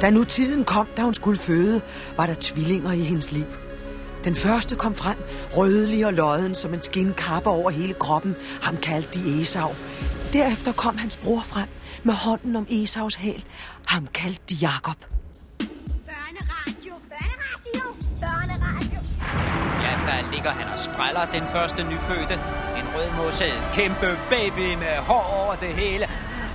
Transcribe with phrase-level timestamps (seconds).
[0.00, 1.80] Da nu tiden kom, da hun skulle føde,
[2.16, 3.46] var der tvillinger i hendes liv.
[4.24, 5.16] Den første kom frem,
[5.56, 8.36] rødlig og lodden som en skinkappe over hele kroppen.
[8.62, 9.70] Ham kaldte de Esau.
[10.32, 11.68] Derefter kom hans bror frem
[12.04, 13.44] med hånden om Esaus hæl.
[13.86, 14.96] Ham kaldte de Jakob.
[15.58, 17.84] Børneradio, børneradio,
[18.20, 19.00] børneradio.
[19.84, 22.34] Ja, der ligger han og spræller den første nyfødte.
[22.80, 26.04] En rødmosset kæmpe baby med hår over det hele.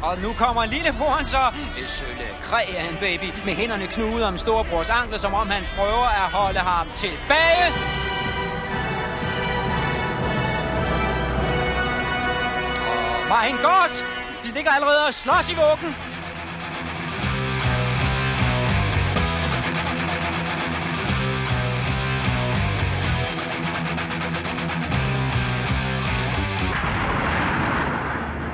[0.01, 1.43] Og nu kommer lillebroren så,
[1.87, 6.05] sølle kræ af en baby, med hænderne knudet om storebrors ankler, som om han prøver
[6.05, 7.67] at holde ham tilbage.
[13.29, 14.05] Og han godt!
[14.43, 16.14] De ligger allerede og slås i vuggen.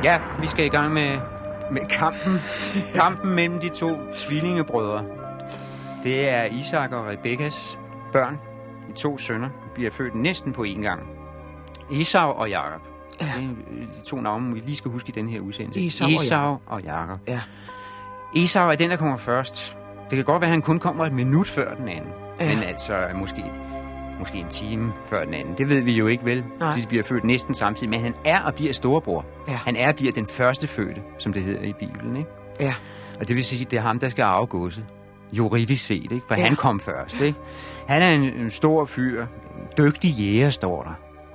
[0.03, 1.19] Ja, vi skal i gang med,
[1.71, 2.39] med kampen.
[3.01, 5.05] kampen mellem de to tvillingebrødre.
[6.03, 7.79] Det er Isak og Rebekkas
[8.11, 8.39] børn.
[8.87, 11.01] De to sønner bliver født næsten på én gang.
[11.91, 12.81] Esau og Jakob.
[13.21, 13.25] Ja.
[13.25, 13.47] Det er
[13.95, 15.85] de to navne, vi lige skal huske i den her udsendelse.
[15.85, 17.19] Esau og Esau og Jakob.
[17.27, 17.41] Ja.
[18.35, 19.77] Esau er den, der kommer først.
[20.09, 22.11] Det kan godt være, at han kun kommer et minut før den anden.
[22.39, 22.55] Ja.
[22.55, 23.43] Men altså måske,
[24.19, 25.57] måske en time før den anden.
[25.57, 26.43] Det ved vi jo ikke vel.
[26.59, 26.75] Nej.
[26.75, 27.89] De bliver født næsten samtidig.
[27.89, 29.25] Men han er og bliver storebror.
[29.47, 29.53] Ja.
[29.53, 32.15] Han er og bliver den første fødte, som det hedder i Bibelen.
[32.17, 32.29] Ikke?
[32.59, 32.73] Ja.
[33.19, 34.85] Og det vil sige, at det er ham, der skal godset.
[35.33, 36.21] Juridisk set, ikke?
[36.27, 36.43] For Ja.
[36.43, 37.21] han kom først.
[37.21, 37.39] Ikke?
[37.87, 39.21] Han er en, en stor fyr.
[39.21, 39.27] En
[39.77, 40.93] dygtig jæger, står der.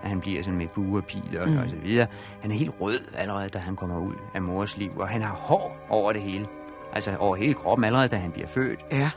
[0.09, 1.59] Han bliver sådan med bue og piler mm.
[1.59, 2.07] og så videre.
[2.43, 4.91] Han er helt rød allerede, da han kommer ud af mors liv.
[4.99, 6.47] Og han har hår over det hele.
[6.93, 8.81] Altså over hele kroppen allerede, da han bliver født.
[8.93, 9.11] Ja.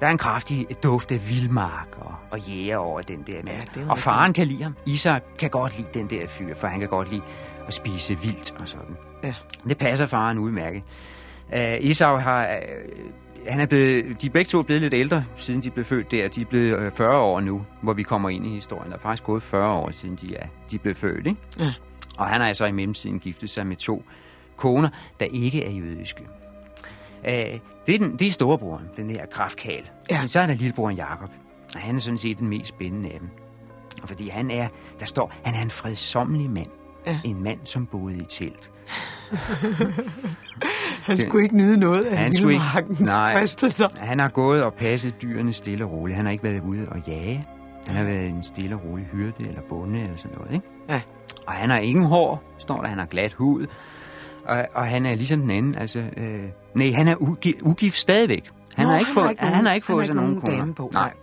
[0.00, 3.48] Der er en kraftig duft af vildmark og, og jæger over den der mand.
[3.48, 4.76] Ja, det er og faren kan lide ham.
[4.86, 7.22] Isak kan godt lide den der fyr, for han kan godt lide
[7.66, 8.96] at spise vildt og sådan.
[9.24, 9.34] Ja.
[9.68, 10.82] Det passer faren udmærket.
[11.52, 12.46] Uh, Esau har...
[12.46, 16.10] Uh, han er blevet, de er begge to blevet lidt ældre, siden de blev født
[16.10, 16.28] der.
[16.28, 18.90] De er blevet øh, 40 år nu, hvor vi kommer ind i historien.
[18.90, 21.26] Der er faktisk gået 40 år, siden de er, de blev født.
[21.26, 21.40] Ikke?
[21.58, 21.72] Ja.
[22.18, 24.04] Og han har altså i mellemtiden giftet sig med to
[24.56, 24.88] koner,
[25.20, 26.22] der ikke er jødiske.
[27.24, 27.30] Uh,
[27.86, 29.82] det, er den, det er storebroren, den her kraftkal.
[30.10, 30.20] Ja.
[30.20, 31.30] Men så er der lillebroren Jakob,
[31.74, 33.28] og han er sådan set den mest spændende af dem.
[34.02, 34.68] Og fordi han er,
[35.00, 36.66] der står, han er en fredsommelig mand.
[37.06, 37.20] Ja.
[37.24, 38.70] En mand, som boede i telt.
[41.02, 43.32] Han skulle ikke nyde noget af Han skulle ikke- nej.
[43.38, 43.88] fristelser.
[44.00, 46.16] Han har gået og passet dyrene stille og roligt.
[46.16, 47.42] Han har ikke været ude og jage.
[47.86, 50.66] Han har været en stille og rolig hyrde eller bonde eller sådan noget, ikke?
[50.88, 51.00] Ja.
[51.46, 52.88] Og han har ingen hår, står der.
[52.88, 53.66] Han har glat hud.
[54.44, 55.98] Og, og han er ligesom den anden, altså...
[56.16, 56.44] Øh,
[56.74, 58.50] nej, han er ugi, ugift stadigvæk.
[58.74, 60.30] Han Nå, har ikke han fået, har ikke nogen- han har ikke fået sig nogen
[60.30, 60.58] nogen koner.
[60.58, 61.02] dame på, Nej.
[61.04, 61.14] nej.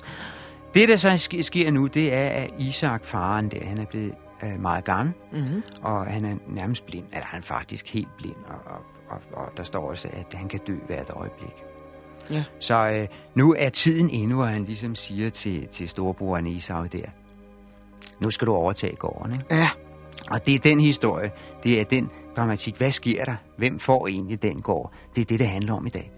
[0.73, 4.13] Det, der så sk- sker nu, det er, at Isak, faren der, han er blevet
[4.43, 5.13] øh, meget gammel.
[5.31, 5.63] Mm-hmm.
[5.81, 7.05] Og han er nærmest blind.
[7.13, 8.35] Eller han er faktisk helt blind.
[8.47, 11.53] Og, og, og, og der står også, at han kan dø hvert øjeblik.
[12.31, 12.43] Ja.
[12.59, 17.05] Så øh, nu er tiden endnu, og han ligesom siger til, til storebroren Esau der,
[18.19, 19.55] nu skal du overtage gården, ikke?
[19.55, 19.69] Ja.
[20.31, 21.31] Og det er den historie,
[21.63, 22.75] det er den dramatik.
[22.77, 23.35] Hvad sker der?
[23.57, 24.93] Hvem får egentlig den gård?
[25.15, 26.11] Det er det, det handler om i dag.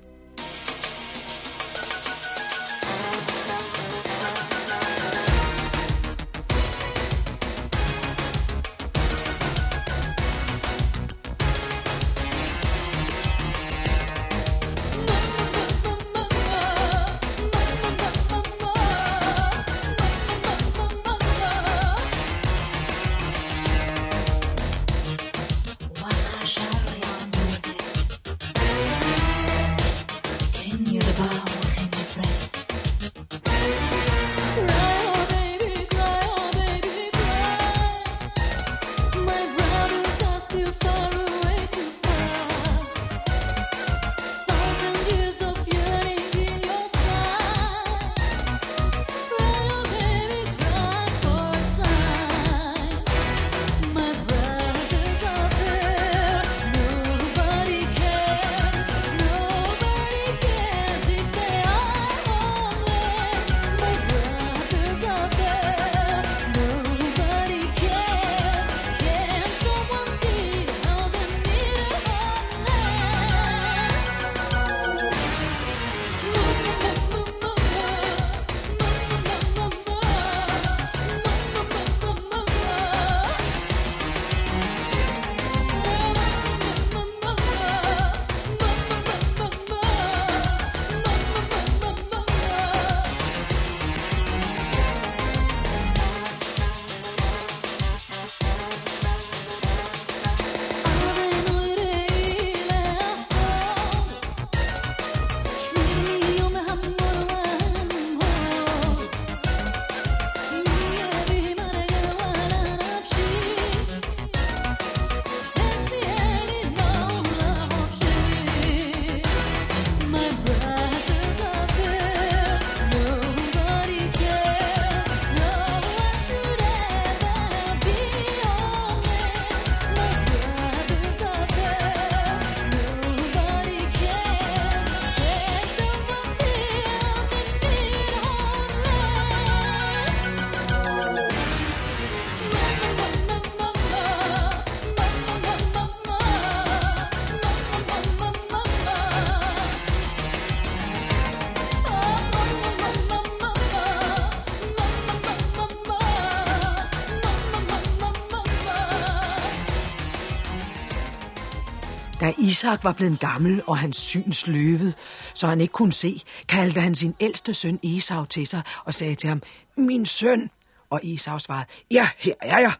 [162.29, 164.95] Da Isak var blevet gammel, og hans syn sløvet,
[165.33, 169.15] så han ikke kunne se, kaldte han sin ældste søn Esau til sig og sagde
[169.15, 169.41] til ham,
[169.77, 170.49] Min søn.
[170.89, 172.73] Og Esau svarede, Ja, her er jeg.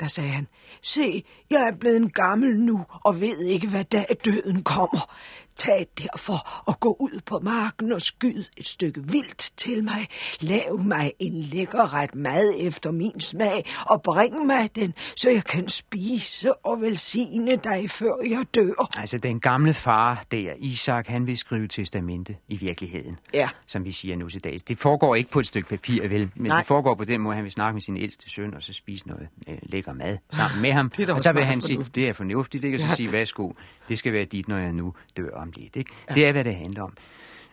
[0.00, 0.46] Der sagde han,
[0.82, 5.14] Se, jeg er blevet gammel nu og ved ikke, hvad dag døden kommer.
[5.56, 10.06] Tag derfor og gå ud på marken og skyd et stykke vildt til mig.
[10.40, 15.44] Lav mig en lækker ret mad efter min smag og bring mig den, så jeg
[15.44, 18.98] kan spise og velsigne dig, før jeg dør.
[19.00, 23.18] Altså, den gamle far der, Isak, han vil skrive testamente i virkeligheden.
[23.34, 23.48] Ja.
[23.66, 24.62] Som vi siger nu til dags.
[24.62, 26.30] Det foregår ikke på et stykke papir, vel?
[26.34, 26.56] Men Nej.
[26.58, 29.06] det foregår på den måde, han vil snakke med sin ældste søn, og så spise
[29.08, 30.90] noget øh, lækker mad sammen med ham.
[30.90, 32.76] Det er og så vil han sige, det er fornuftigt, ikke?
[32.76, 32.94] Og så Ja.
[32.94, 33.50] sige, værsgo,
[33.88, 35.90] det skal være dit, når jeg nu dør om lidt, ikke?
[36.14, 36.96] Det er, hvad det handler om.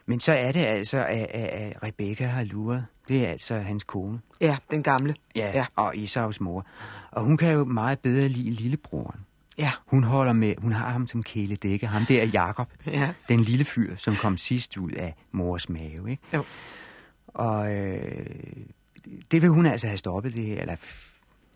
[0.06, 2.86] Men så er det altså, at, at, Rebecca har luret.
[3.08, 4.20] Det er altså hans kone.
[4.42, 5.16] Ja, den gamle.
[5.36, 5.66] Ja, Ja.
[5.76, 6.66] og Isauks mor.
[7.12, 9.20] Og hun kan jo meget bedre lide lillebroren.
[9.58, 9.72] Ja.
[9.86, 11.88] Hun holder med, hun har ham som kæledække.
[11.88, 12.68] Ham der er Jakob.
[12.86, 13.14] Ja.
[13.30, 16.24] Den lille fyr, som kom sidst ud af mors mave, ikke?
[16.34, 16.44] Jo.
[17.28, 18.26] Og øh,
[19.32, 20.76] det vil hun altså have stoppet det her, eller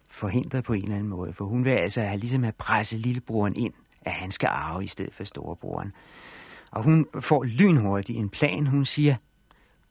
[0.09, 1.33] forhindret på en eller anden måde.
[1.33, 4.87] For hun vil altså have, ligesom have presset lillebroren ind, at han skal arve i
[4.87, 5.91] stedet for storebroren.
[6.71, 8.67] Og hun får lynhurtigt en plan.
[8.67, 9.15] Hun siger,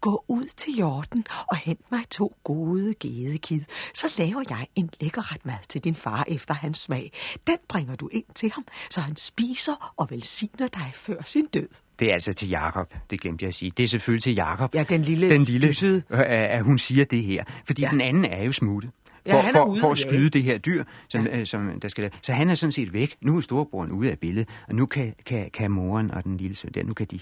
[0.00, 3.60] Gå ud til jorden og hent mig to gode gedekid.
[3.94, 7.12] Så laver jeg en lækker ret mad til din far efter hans smag.
[7.46, 11.68] Den bringer du ind til ham, så han spiser og velsigner dig før sin død.
[11.98, 12.94] det er altså til Jakob.
[13.10, 13.70] Det glemte jeg at sige.
[13.76, 14.74] Det er selvfølgelig til Jakob.
[14.74, 16.02] Ja, den lille den lille dyssede.
[16.10, 17.44] øh, at hun siger det her.
[17.66, 17.82] Fordi.
[17.82, 17.88] Ja.
[17.90, 18.90] den anden er jo smuttet.
[19.26, 21.38] Ja, For, han er for, ude for at skyde det her dyr, som, ja.
[21.40, 23.16] øh, som der skal Så han er sådan set væk.
[23.20, 26.56] Nu er storebroren ude af billedet, og nu kan, kan, kan moren og den lille
[26.56, 27.20] søn der, nu kan de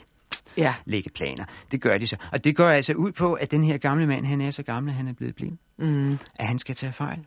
[0.56, 0.74] Ja.
[0.84, 1.44] lægge planer.
[1.70, 2.16] Det gør de så.
[2.32, 4.92] Og det går altså ud på, at den her gamle mand, han er så gammel,
[4.92, 5.58] han er blevet blind.
[5.78, 6.18] Mm.
[6.38, 7.18] At han skal tage fejl.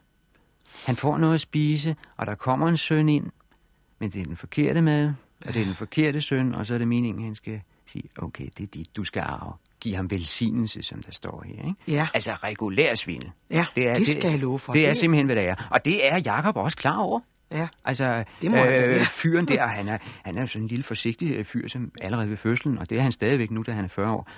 [0.85, 3.25] Han får noget at spise, og der kommer en søn ind,
[3.99, 5.13] men det er den forkerte mad,
[5.45, 8.03] og det er den forkerte søn, og så er det meningen, at han skal sige,
[8.17, 9.53] okay, det er dit, du skal arve.
[9.85, 11.53] Giv ham velsignelse, som der står her.
[11.67, 11.73] Ikke?
[11.87, 12.07] Ja.
[12.13, 13.31] Altså regulær svindel.
[13.51, 14.73] Ja, det skal jeg love for.
[14.73, 15.67] Det er Det- simpelthen, hvad det er.
[15.71, 17.19] Og det er Jakob også klar over.
[17.51, 17.67] Ja.
[17.85, 19.05] Altså, Det må han da være.
[19.21, 22.29] fyren der, han er, han er jo sådan en lille forsigtig øh, fyr, som allerede
[22.29, 24.29] ved fødslen, og det er han stadigvæk nu, da han er 40 år.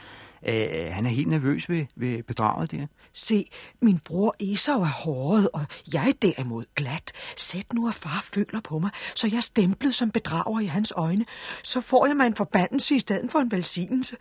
[0.47, 2.88] Øh, han er helt nervøs ved, ved bedraget der.
[3.13, 3.45] Se,
[3.81, 5.61] min bror Esau er hårdet, og
[5.94, 7.11] jeg derimod glat.
[7.38, 10.94] Sæt nu, at far føler på mig, så jeg er stemplet som bedrager i hans
[10.95, 11.25] øjne.
[11.63, 14.15] Så får jeg mig en forbandelse i stedet for en velsignelse.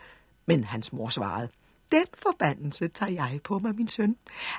[0.46, 1.48] Men hans mor svarede,
[1.92, 4.16] den forbandelse tager jeg på mig, min søn.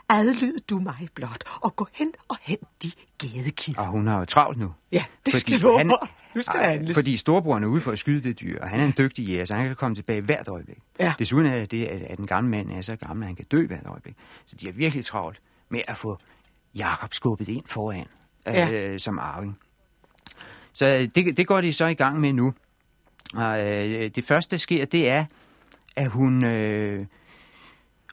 [0.10, 3.78] Adlyd du mig blot, og gå hen og hent de gedekid.
[3.78, 4.74] Og hun har jo travlt nu.
[4.92, 5.88] Ja, det skal jeg love han.
[6.36, 6.98] Nu skal Ej, handles.
[6.98, 9.46] Fordi storebroren er ude for at skyde det dyr, og han er en dygtig jæger,
[9.46, 10.78] så han kan komme tilbage hvert øjeblik.
[11.00, 11.14] Ja.
[11.20, 13.68] Desuden er det, at, at den gamle mand er så gammel, at han kan dø
[13.68, 14.16] hvert øjeblik.
[14.46, 16.18] Så de er virkelig travlt med at få
[16.76, 18.06] Jakob skubbet ind foran
[18.46, 18.72] Ja.
[18.72, 19.58] øh, som arving.
[20.74, 22.54] Så øh, det, det går de så i gang med nu.
[23.36, 25.26] Og øh, det første, der sker, det er,
[25.98, 27.06] at hun, øh,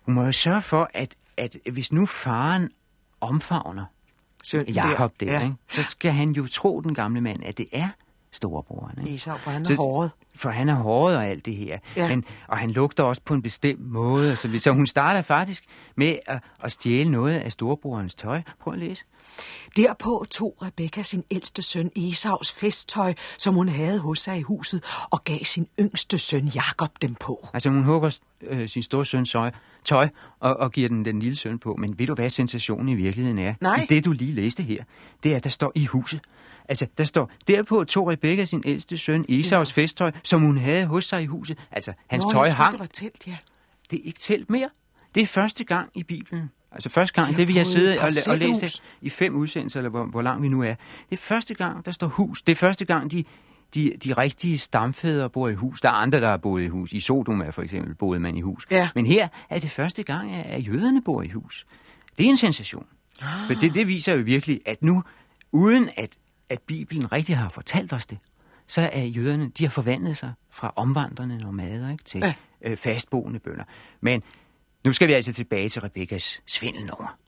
[0.03, 2.71] hun må jo sørge for, at, at hvis nu faren
[3.21, 3.85] omfavner
[4.45, 5.43] Søn Jakob der, ja.
[5.45, 5.55] ikke?
[5.73, 7.89] så skal han jo tro, den gamle mand, at det er
[8.33, 8.99] storebroren.
[9.03, 9.15] Ikke?
[9.15, 10.11] Esau, for han er Så- hårdet.
[10.37, 11.79] For han er hårdet og alt det her.
[11.97, 12.09] Ja.
[12.09, 14.37] Men, og han lugter også på en bestemt måde.
[14.37, 15.65] Så, så hun starter faktisk
[15.97, 18.43] med at, at stjæle noget af storebrorens tøj.
[18.61, 19.05] Prøv at læse.
[19.77, 24.85] Derpå tog Rebekka sin ældste søn Esaus festtøj, som hun havde hos sig i huset,
[25.11, 27.49] og gav sin yngste søn Jakob dem på.
[27.55, 29.51] Altså hun hugger øh, sin store søns tøj,
[29.85, 30.09] tøj
[30.41, 31.75] og, og giver den den lille søn på.
[31.79, 33.55] Men ved du, hvad sensationen i virkeligheden er?
[33.61, 33.81] Nej.
[33.83, 34.85] I det, du lige læste her,
[35.23, 36.21] det er, at der står i huset.
[36.69, 39.83] Altså, der står, derpå tog Rebekka sin ældste søn Esaus ja.
[39.83, 41.59] festtøj, som hun havde hos sig i huset.
[41.71, 42.73] Altså, hans Nå, tøj jeg troede, hang.
[42.73, 43.37] det var telt, ja.
[43.91, 44.69] Det er ikke telt mere.
[45.15, 46.51] Det er første gang i Bibelen.
[46.75, 48.83] Altså første gang, De det vil jeg sidde og, og læse parcelhus.
[49.01, 50.75] i fem udsendelser, eller hvor, hvor langt vi nu er.
[51.11, 52.43] Det er første gang, der står hus.
[52.43, 53.25] Det er første gang, de,
[53.75, 55.81] de, de rigtige stamfædre bor i hus.
[55.81, 56.93] Der er andre, der har boet i hus.
[56.93, 58.67] I Sodoma for eksempel boede man i hus.
[58.71, 58.89] Ja.
[58.95, 61.67] Men her er det første gang, at jøderne bor i hus.
[62.19, 62.87] Det er en sensation.
[63.23, 63.29] Ah.
[63.47, 65.03] For det, det viser jo virkelig, at nu,
[65.53, 66.17] uden at,
[66.49, 68.19] at Bibelen rigtig har fortalt os det,
[68.67, 72.35] så er jøderne, de har forvandlet sig fra omvandrende nomader ikke, til ja.
[72.63, 73.65] øh, fastboende bønder.
[74.01, 74.23] Men
[74.85, 77.19] nu skal vi altså tilbage til Rebekkas svindelnummer.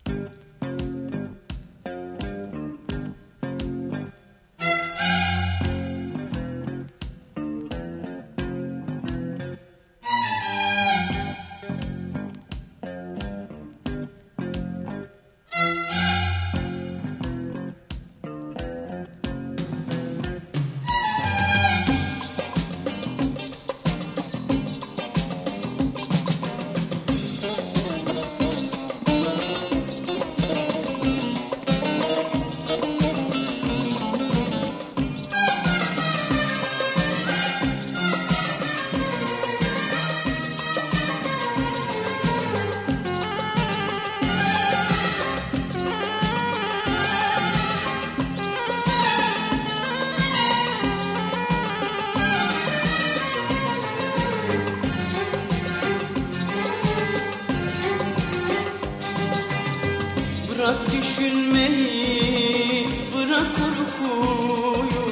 [61.67, 65.03] Düşünmeyi Bırak korkuyu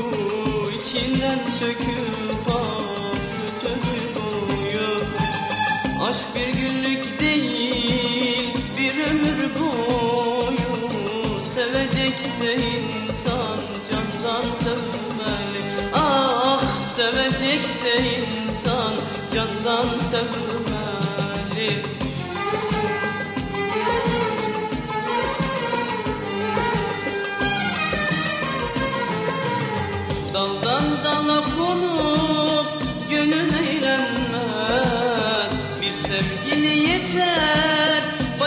[0.81, 2.85] içinden söküp al
[3.37, 3.75] kötü
[4.15, 5.05] boyu.
[6.09, 11.43] Aşk bir günlük değil bir ömür boyu.
[11.55, 13.59] Sevecekse insan
[13.91, 15.91] candan sevmeli.
[15.95, 16.63] Ah
[16.97, 18.93] sevecekse insan
[19.35, 20.44] candan sevmeli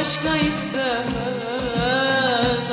[0.07, 1.97] başka istemez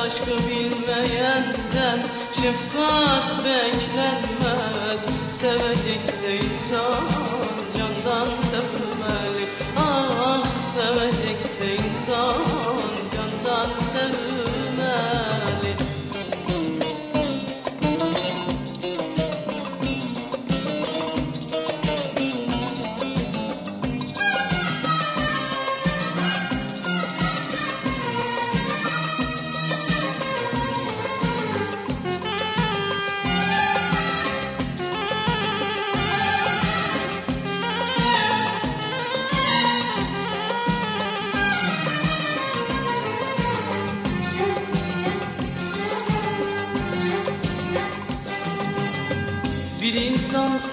[0.00, 1.98] Aşkı bilmeyenden
[2.32, 5.00] şefkat beklenmez.
[5.40, 7.08] Sevecekse insan
[7.78, 12.43] candan sevmeli Ah sevecekse insan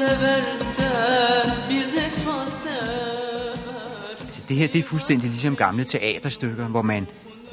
[0.01, 6.81] insan severse bir defa sever Så det her, det er fuldstændig ligesom gamle teaterstykker, hvor
[6.81, 7.08] man...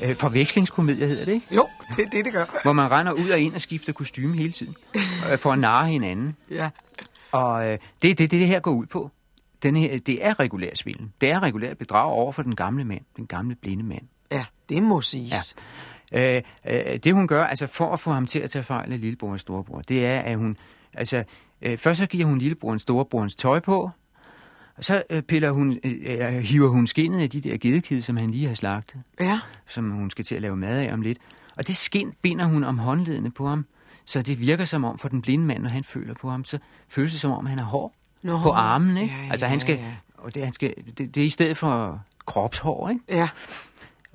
[0.05, 1.47] Øh, forvekslingskomedier hedder det, ikke?
[1.55, 2.61] Jo, det er det, det gør.
[2.63, 4.77] Hvor man render ud og ind og skifter kostume hele tiden.
[5.33, 6.37] Øh, for at narre hinanden.
[6.51, 6.71] Ja.
[7.33, 9.11] Og øh, det er det, det her går ud på.
[9.63, 11.09] Den her, det er regulær svindel.
[11.21, 13.01] Det er regulær bedrag over for den gamle mand.
[13.17, 14.03] Den gamle blinde mand.
[14.33, 15.57] Ja, det må siges.
[16.13, 16.37] Ja.
[16.37, 19.01] Øh, øh, det hun gør, altså for at få ham til at tage fejl af
[19.01, 20.57] lillebror og storebror, det er, at hun,
[20.95, 21.25] altså,
[21.63, 23.91] øh, først så giver hun lillebroren storebrorens tøj på,
[24.77, 28.17] og så øh, piller hun, øh, øh, hiver hun skinnet af de der gedekid, som
[28.17, 29.41] han lige har slagtet, Ja.
[29.67, 31.19] som hun skal til at lave mad af om lidt.
[31.57, 33.67] Og det skin binder hun om håndledene på ham,
[34.05, 36.59] så det virker som om for den blinde mand, når han føler på ham, så
[36.89, 38.97] føles det som om, han har hår Nå, på armen.
[38.97, 39.15] Ikke?
[39.15, 39.93] ja, altså ja, han skal, ja.
[40.19, 43.01] og det, han skal, det, det er i stedet for kropshår, ikke?
[43.09, 43.29] Ja.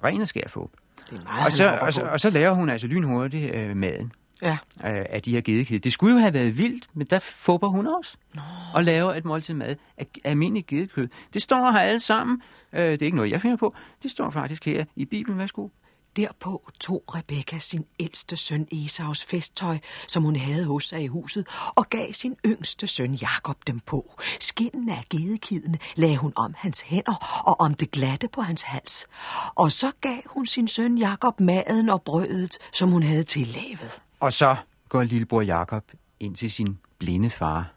[0.03, 0.71] ren og skær få.
[1.09, 4.11] Det er meget, Og så, og, så, og så laver hun altså lynhurtigt øh, maden
[4.43, 4.57] Ja.
[4.85, 5.79] øh, af de her gedekid.
[5.79, 8.17] Det skulle jo have været vildt, men der fupper hun også.
[8.33, 8.41] Nå.
[8.73, 11.07] Og laver et måltid mad af almindelig gedekød.
[11.33, 12.41] Det står her alle sammen.
[12.73, 13.75] Øh, det er ikke noget, jeg finder på.
[14.03, 15.39] Det står faktisk her i Bibelen.
[15.39, 15.67] Værsgo.
[16.15, 21.47] Derpå tog Rebekka sin ældste søn Esaus festtøj, som hun havde hos sig i huset,
[21.75, 24.21] og gav sin yngste søn Jakob dem på.
[24.39, 29.07] Skinnen af gedekidene lagde hun om hans hænder og om det glatte på hans hals.
[29.55, 34.01] Og så gav hun sin søn Jakob maden og brødet, som hun havde tillavet.
[34.23, 34.55] Og så
[34.89, 37.73] går lillebror Jakob ind til sin blinde far.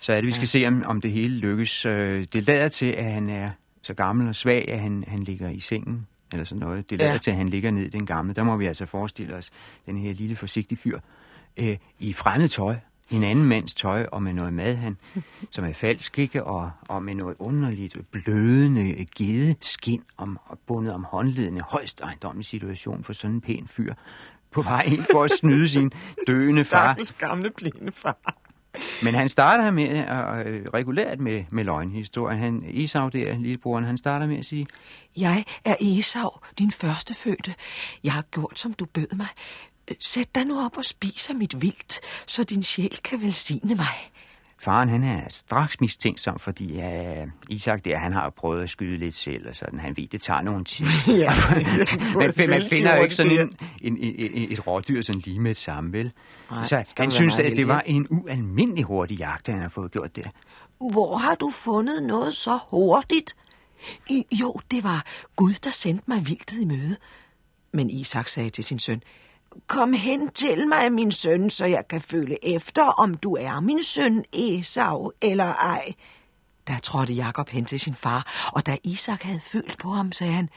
[0.00, 1.86] Så er det, vi skal se, om, om det hele lykkes.
[1.86, 3.50] Øh, Det lader til, at han er
[3.82, 6.90] så gammel og svag, at han, han ligger i sengen, eller sådan noget.
[6.90, 7.18] Det lader Ja.
[7.18, 8.34] til, at han ligger ned i den gamle.
[8.34, 9.50] Der må vi altså forestille os
[9.86, 10.98] den her lille forsigtige fyr
[11.56, 12.76] øh, i fremmed tøj,
[13.10, 14.96] en anden mands tøj, og med noget mad, han,
[15.50, 16.44] som er falsk, ikke?
[16.44, 21.60] Og, og med noget underligt blødende gedeskin om, bundet om håndledene.
[21.60, 23.94] Højst ejendommelig situation for sådan en pæn fyr
[24.52, 25.92] på vej ind for at snyde sin
[26.26, 26.98] døende far.
[27.18, 28.38] gamle blinde far.
[29.02, 32.38] Men han starter med at øh, regulært med, med løgnhistorien.
[32.38, 34.66] Han, Esau der, lillebroren, han starter med at sige,
[35.16, 37.54] Jeg er Esau, din første fødte.
[38.04, 39.26] Jeg har gjort, som du bød mig.
[40.00, 44.10] Sæt dig nu op og spis af mit vildt, så din sjæl kan velsigne mig.
[44.60, 49.14] Faren han er straks mistænksom, fordi ja, Isak der, han har prøvet at skyde lidt
[49.14, 50.86] selv, og sådan, han ved, det tager nogen tid.
[51.08, 51.32] Ja,
[52.18, 55.50] man, man finder jo ikke sådan hurtigt, en, en, en, et rådyr sådan lige med
[55.50, 56.12] et samme, vel?
[56.50, 59.92] Nej, så skal han synes, at det var en ualmindelig hurtig jagt, han har fået
[59.92, 60.30] gjort det.
[60.78, 63.36] Hvor har du fundet noget så hurtigt?
[64.08, 66.96] I, jo, det var Gud, der sendte mig vildtet i møde.
[67.72, 69.02] Men Isak sagde til sin søn,
[69.66, 73.82] Kom hen til mig, min søn, så jeg kan føle efter, om du er min
[73.82, 75.92] søn Esau eller ej.
[76.66, 80.32] Der trådte Jakob hen til sin far, og da Isak havde følt på ham, sagde
[80.32, 80.48] han,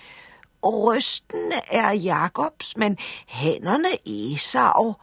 [0.64, 4.96] Rysten er Jakobs, men hænderne Esau.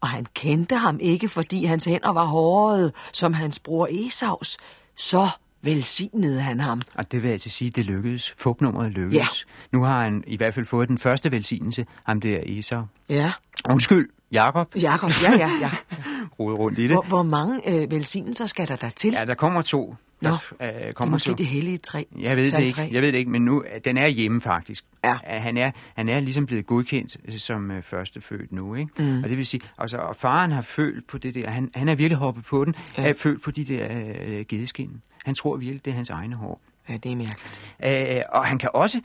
[0.00, 4.56] Og han kendte ham ikke, fordi hans hænder var hårede, som hans bror Esaus.
[4.96, 5.28] Så
[5.62, 6.80] velsignede han ham.
[6.94, 8.34] Og det vil altså sige, det lykkedes.
[8.38, 9.46] Fupnummeret lykkedes.
[9.72, 12.82] Nu har han i hvert fald fået den første velsignelse, ham der Esau.
[13.08, 13.32] Ja,
[13.70, 14.74] Undskyld, Jakob.
[14.80, 15.70] Jakob, ja, ja, ja.
[16.40, 16.90] Rode rundt i det.
[16.90, 19.12] Hvor, hvor mange øh, velsignelser skal der der til?
[19.12, 19.94] Ja, der kommer to.
[20.22, 22.02] Nå, der, øh, det er kommer måske til- det hellige træ.
[22.18, 22.88] Jeg ved det ikke.
[22.92, 24.84] Jeg ved det ikke, men nu den er hjemme faktisk.
[25.04, 25.12] Ja.
[25.12, 28.90] Øh, Han er han er ligesom blevet godkendt øh, som øh, førstefødt nu, ikke?
[28.98, 29.22] Mm.
[29.22, 31.50] Og det vil sige, altså, og faren har følt på det der.
[31.50, 32.74] Han, han er virkelig hoppet på den.
[32.98, 33.02] Ja.
[33.02, 33.08] Ja.
[33.08, 33.88] Er følt på de der
[34.26, 34.90] øh, gedeskin.
[35.26, 36.60] Han tror virkelig, det er hans egne hår.
[36.88, 37.74] Ja, det er mærkeligt.
[38.16, 39.00] Øh, og han kan også...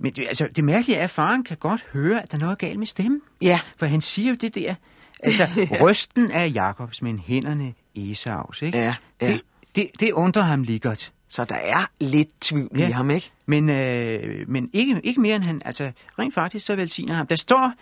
[0.00, 2.58] Men det, altså, det mærkelige er, at faren kan godt høre, at der er noget
[2.58, 3.20] galt med stemmen.
[3.42, 3.60] Ja.
[3.76, 4.74] For han siger jo det der.
[5.22, 5.48] Altså,
[5.82, 8.78] røsten er Jakobs, men hænderne Esaus, ikke?
[8.78, 9.26] Ja, ja.
[9.26, 9.40] Det,
[9.76, 11.12] det, det undrer ham lige godt.
[11.28, 12.88] Så der er lidt tvivl Ja.
[12.88, 13.30] i ham, ikke?
[13.46, 17.26] Men, øh, men ikke, ikke mere end han, altså rent faktisk så velsigner ham.
[17.26, 17.72] Der står,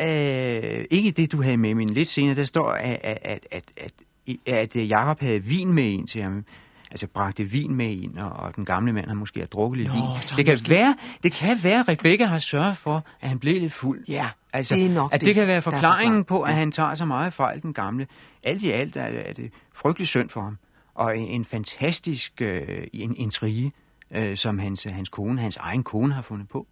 [0.00, 3.92] øh, ikke det du havde med, men lidt senere, der står, at, at, at, at,
[4.46, 6.44] at, Jacob havde vin med ind til ham.
[6.94, 9.88] Altså bragte vin med ind, og, og den gamle mand har måske har drukket lidt
[9.88, 10.02] Nå, vin.
[10.36, 13.60] Det kan, måske- være, det kan være, at Rebecca har sørget for, at han blev
[13.60, 14.04] lidt fuld.
[14.08, 16.24] Ja, altså, det er nok at det, det, kan være forklaringen.
[16.24, 16.56] på, at Ja.
[16.56, 18.06] han tager så meget fejl, den gamle.
[18.44, 20.58] Alt i alt er, er det frygtelig synd for ham.
[20.94, 23.72] Og en, en fantastisk øh, en intrige,
[24.10, 26.66] øh, som hans, hans kone, hans egen kone har fundet på.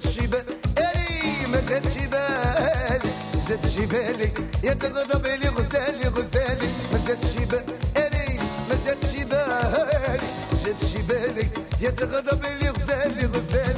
[0.00, 0.44] زاد شبال
[0.78, 3.00] أي ما زاد شبال
[3.48, 4.32] زاد شبالي
[4.64, 7.64] يا تغضب لي غزالي غزالي ما زاد شبال
[7.96, 10.20] أي ما زاد شبال
[10.54, 11.48] زاد شبالي
[11.80, 13.69] يا تغضب لي غزالي غزالي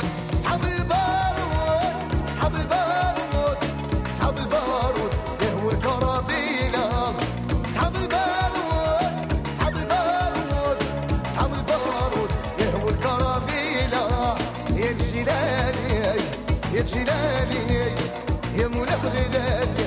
[16.83, 17.87] جلالي
[18.59, 19.82] يا مولاي بغداد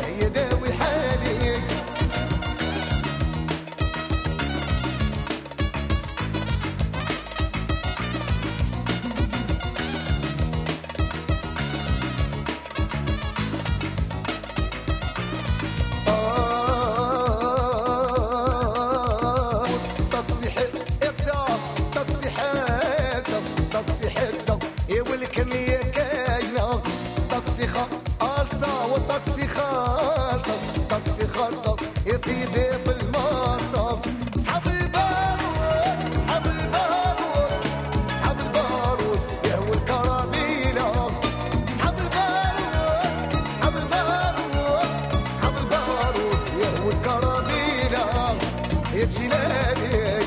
[48.95, 50.23] يا جلالي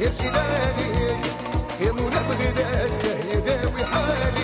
[0.00, 0.88] يا جلالي
[1.80, 1.92] يا
[2.28, 2.90] بغداد
[3.34, 4.37] يا داوي حالي.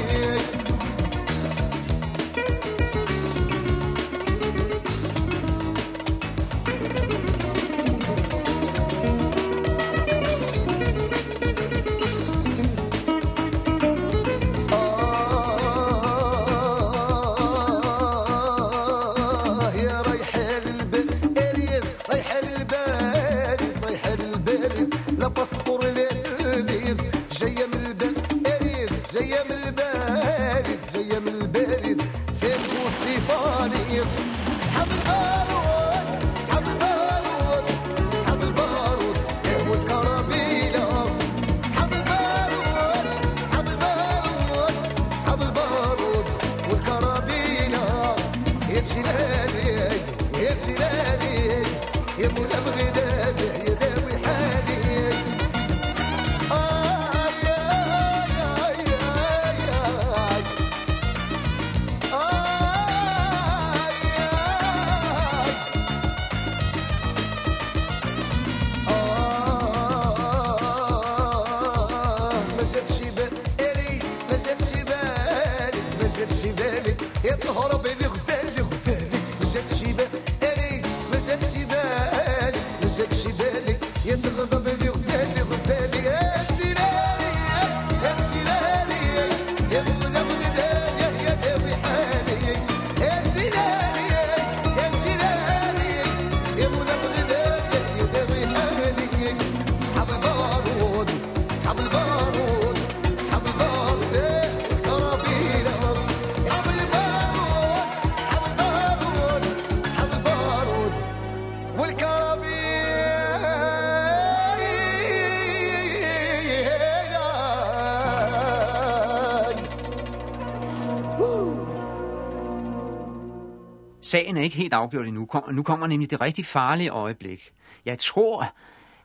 [124.18, 125.27] Sagen er ikke helt afgjort endnu.
[125.27, 127.50] Kom, nu kommer nemlig det rigtig farlige øjeblik.
[127.85, 128.53] Jeg tror,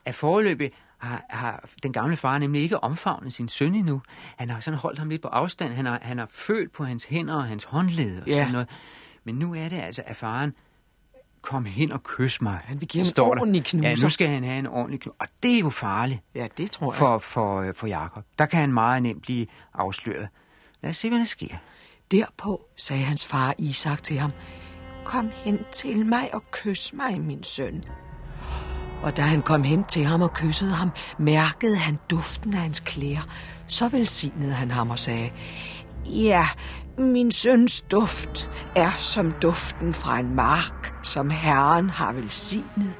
[0.05, 4.01] at foreløbig har, har den gamle far nemlig ikke omfavnet sin søn endnu.
[4.37, 5.73] Han har sådan holdt ham lidt på afstand.
[5.73, 8.37] Han har, han har følt på hans hænder og hans håndled og Ja.
[8.37, 8.67] sådan noget.
[9.23, 10.53] Men nu er det altså, at faren
[11.41, 12.59] kom hen og kys mig.
[12.63, 13.89] Han vil give ham en ordentlig knuser.
[13.89, 15.15] Ja, nu skal han have en ordentlig knus.
[15.19, 16.97] Og det er jo farligt Ja, det tror jeg.
[16.97, 18.23] for, for, øh, for Jakob.
[18.39, 20.27] Der kan han meget nemt blive afsløret.
[20.81, 21.55] Lad os se, hvad der sker.
[22.11, 24.31] Derpå sagde hans far Isak til ham,
[25.09, 27.83] Kom hen til mig og kys mig, min søn.
[29.03, 32.79] Og da han kom hen til ham og kyssede ham, mærkede han duften af hans
[32.79, 33.27] klæder.
[33.67, 35.31] Så velsignede han ham og sagde,
[36.05, 36.47] Ja,
[36.97, 42.93] min søns duft er som duften fra en mark, som Herren har velsignet.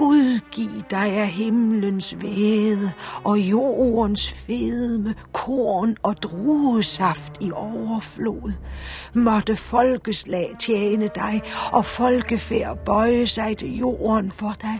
[0.00, 2.92] Gud giv dig af himlens væde
[3.24, 8.52] og jordens fedme, korn og druesaft i overflod.
[9.14, 14.78] Måtte folkeslag tjene dig, og folkefærd bøje sig til jorden for dig.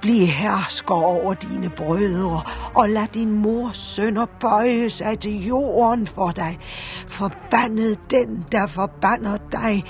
[0.00, 2.42] Bliv hersker over dine brødre,
[2.74, 6.58] og lad din mors sønner bøje sig til jorden for dig.
[7.06, 9.84] Forbandet den, der forbander dig.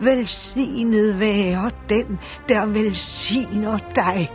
[0.00, 4.30] Velsignet være den, der velsigner dig.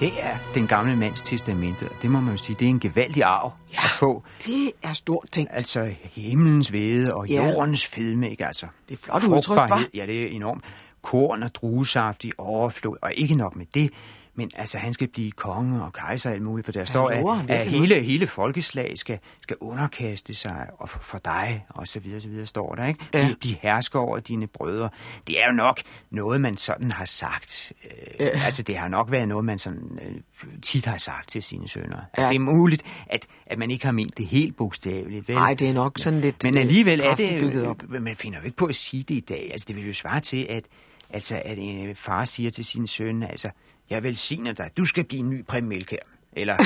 [0.00, 2.80] Det er den gamle mands testamente, og det må man jo sige, det er en
[2.80, 3.78] gevaldig arv ja.
[3.84, 4.22] at få.
[4.46, 5.52] Det er stort tænkt.
[5.52, 7.46] Altså himlens væde og Ja.
[7.48, 8.66] jordens fedme, ikke altså?
[8.88, 9.90] Det er flot udtryk, hva'?
[9.94, 10.64] Ja, det er enormt.
[11.02, 13.90] Korn og druesaft i overflod, og ikke nok med det,
[14.38, 17.34] men altså han skal blive konge og kejser og alt muligt, for der står, lover
[17.34, 21.88] ham at, at hele, hele folkeslag skal, skal underkaste sig og for, for dig, og
[21.88, 23.04] så videre, så videre, står der, ikke?
[23.14, 23.28] Ja.
[23.28, 24.88] De, de hersker over dine brødre.
[25.26, 27.72] Det er jo nok noget, man sådan har sagt.
[28.20, 30.14] Øh, Altså, det har nok været noget, man sådan øh,
[30.62, 31.96] tit har sagt til sine sønner.
[31.96, 32.28] Altså, Ja.
[32.28, 35.36] det er muligt, at, at man ikke har ment det helt bogstaveligt, vel?
[35.36, 37.82] Nej, det er nok sådan lidt Men øh, alligevel er det, bygget op.
[37.88, 39.48] man finder jo ikke på at sige det i dag.
[39.52, 40.64] Altså, det vil jo svare til, at,
[41.10, 43.50] altså, at en øh, far siger til sin søn, altså,
[43.90, 45.96] jeg velsigner dig, du skal blive en ny præmælkær.
[46.32, 46.56] Eller,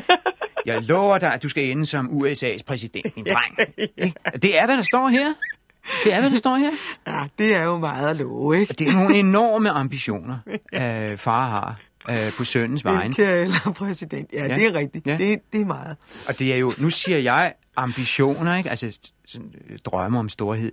[0.66, 3.68] jeg lover dig, at du skal ende som USA's præsident, min dreng.
[3.98, 4.14] Ikke?
[4.42, 5.34] Det er, hvad der står her.
[6.04, 6.70] Det er, hvad der står her.
[7.06, 8.74] Ja, det er jo meget at love, ikke?
[8.74, 10.38] Det er nogle enorme ambitioner,
[10.74, 12.84] øh, far har øh, på sønnens.
[13.04, 14.30] Ikke eller præsident.
[14.32, 14.46] Ja, Ja.
[14.48, 14.54] ja.
[14.54, 15.06] det er rigtigt.
[15.06, 15.12] Ja.
[15.12, 15.18] Ja.
[15.18, 15.96] Det, det er meget.
[16.28, 18.70] Og det er jo, nu siger jeg ambitioner, ikke?
[18.70, 20.72] Altså sådan, øh, drømme om storhed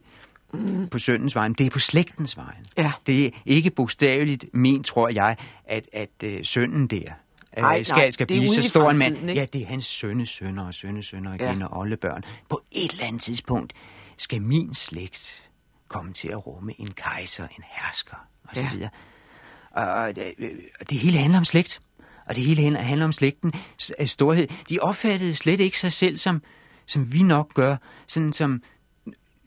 [0.53, 0.87] mm.
[0.87, 1.53] på søndens vejen.
[1.53, 2.65] Det er på slægtens vejen.
[2.77, 2.91] Ja.
[3.07, 7.01] Det er ikke bogstaveligt ment, tror jeg, at, at øh, sønnen der
[7.57, 9.17] øh, Nej, skal, nej, skal blive så stor en mand.
[9.17, 9.33] ikke?
[9.33, 11.65] Ja, det er hans sønnes sønner og sønnes sønner igen Ja.
[11.65, 12.23] og oldebørn.
[12.49, 13.73] På et eller andet tidspunkt
[14.17, 15.43] skal min slægt
[15.87, 18.69] komme til at rumme en kejser, en hersker og så Ja.
[18.73, 18.89] videre.
[19.71, 20.33] Og det,
[20.89, 21.79] det hele handler om slægt.
[22.25, 23.55] Og det hele handler- om slægtens
[24.05, 24.47] storhed.
[24.69, 26.41] De opfattede slet ikke sig selv som,
[26.85, 27.75] som vi nok gør,
[28.07, 28.61] sådan som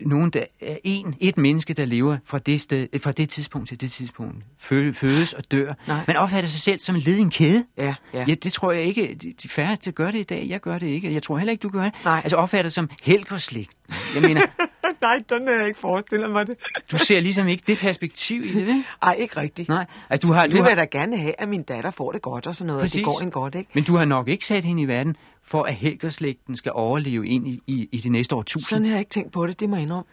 [0.01, 3.69] nogen, der er en, et menneske, der lever fra det, sted, øh, fra det tidspunkt
[3.69, 5.75] til det tidspunkt, fø- fødes og dør.
[5.89, 6.05] Nej.
[6.07, 7.65] Man opfatter sig selv som et led i en kæde.
[7.79, 8.25] Ja, ja.
[8.29, 10.47] ja det tror jeg ikke, de, de færreste gør det i dag.
[10.49, 11.13] Jeg gør det ikke.
[11.15, 11.93] Jeg tror heller ikke, du gør det.
[12.05, 12.21] Nej.
[12.25, 13.71] Altså opfatter som helgerslægt.
[14.15, 14.41] Jeg mener,
[15.03, 16.55] Nej, sådan har jeg ikke forestillet mig det.
[16.93, 18.85] du ser ligesom ikke det perspektiv i det, vel?
[19.03, 19.69] Ej, ikke rigtigt.
[19.69, 21.91] Nej, altså, du har, Det du vil har, jeg da gerne have, at min datter
[21.91, 22.81] får det godt og sådan noget.
[22.81, 22.97] Præcis.
[22.97, 23.71] Det går en godt, ikke?
[23.75, 27.47] Men du har nok ikke sat hende i verden, for at helgerslægten skal overleve ind
[27.49, 28.69] i, i, i de næste årtusind.
[28.69, 30.05] Sådan har jeg ikke tænkt på det, det må jeg indrømme.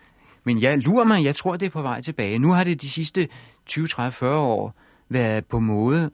[0.43, 2.39] Men jeg lurer mig, jeg tror, det er på vej tilbage.
[2.39, 3.27] Nu har det de sidste
[3.65, 4.73] 20, 30, 40 år
[5.09, 6.11] været på mode.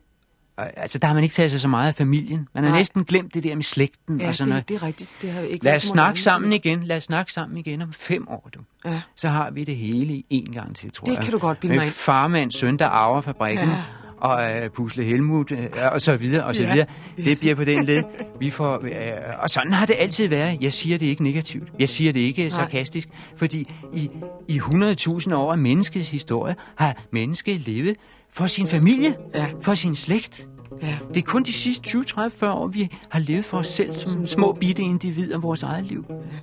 [0.57, 2.47] Og, Altså, der har man ikke taget sig så meget af familien.
[2.55, 2.79] Man har Nej.
[2.79, 4.69] næsten glemt det der med slægten Ja, og sådan noget.
[4.69, 5.15] det, det er rigtigt.
[5.21, 6.83] Det har ikke Lad os snakke sammen igen.
[6.83, 8.59] Lad os snakke sammen igen om fem år, du.
[8.85, 9.01] Ja.
[9.15, 11.23] Så har vi det hele en gang til, tror Det jeg.
[11.23, 13.69] kan du godt bilde Med mig farmand, søn, der arver fabrikken.
[13.69, 13.83] Ja.
[14.17, 16.71] Og øh, Pusle Helmut, øh, og så videre, og så Ja.
[16.73, 16.87] videre.
[17.17, 18.03] Det bliver på den led.
[18.39, 18.91] Vi får, øh,
[19.39, 20.57] og sådan har det altid været.
[20.61, 21.69] Jeg siger det ikke negativt.
[21.79, 23.07] Jeg siger det ikke sarkastisk.
[23.37, 24.09] Fordi i,
[24.47, 27.95] i 100.000 år af menneskets historie har mennesket levet
[28.29, 29.47] for sin familie, ja.
[29.61, 30.47] for sin slægt.
[30.81, 30.97] Ja.
[31.09, 34.25] Det er kun de sidste 20 30 år, vi har levet for os selv som
[34.25, 36.05] små bitte individer af vores eget liv.
[36.09, 36.39] Ja.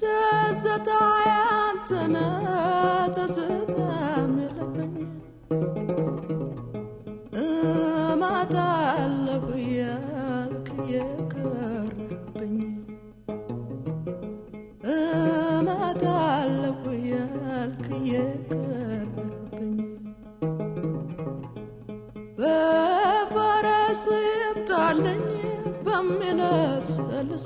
[0.00, 1.42] تزتع يا
[1.74, 2.16] انت
[3.16, 4.15] تزتع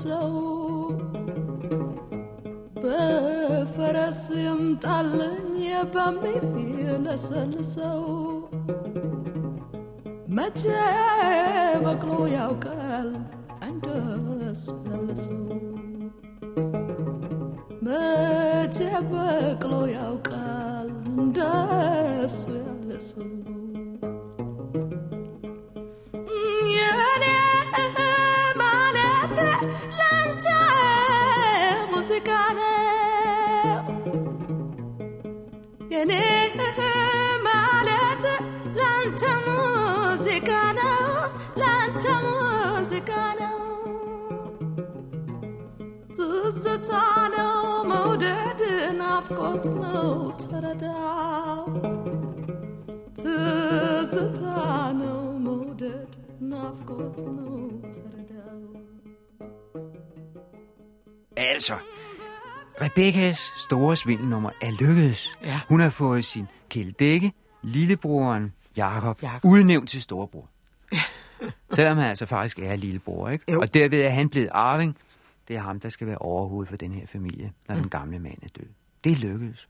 [0.03, 0.35] በሚለሰልሰው
[2.83, 5.59] በፈረስ ይምጣልኝ
[5.93, 8.01] በሚለሰልሰው
[10.29, 10.61] መቼ
[11.85, 12.80] በቅሎ ያውቃል
[49.30, 51.60] ናፍቆት ነው ተረዳው
[53.18, 54.42] ትዝታ
[55.02, 56.12] ነው መውደድ
[56.52, 57.52] ናፍቆት ነው
[57.96, 58.62] ተረዳው
[61.48, 61.76] Altså,
[62.82, 65.20] Rebekkas store svindelnummer er lykkedes.
[65.50, 65.58] Ja.
[65.70, 67.28] Hun har fået sin kæledække,
[67.74, 68.44] lillebroren
[68.76, 69.44] Jakob, Jakob.
[69.52, 70.46] udnævnt til storebror.
[71.76, 73.52] Selvom han altså faktisk er lillebror, ikke?
[73.52, 73.60] Jo.
[73.62, 74.92] Og derved er han blevet arving.
[75.48, 77.80] Det er ham, der skal være overhoved for den her familie, når Mm.
[77.80, 78.70] den gamle mand er død.
[79.03, 79.69] Det lykkedes.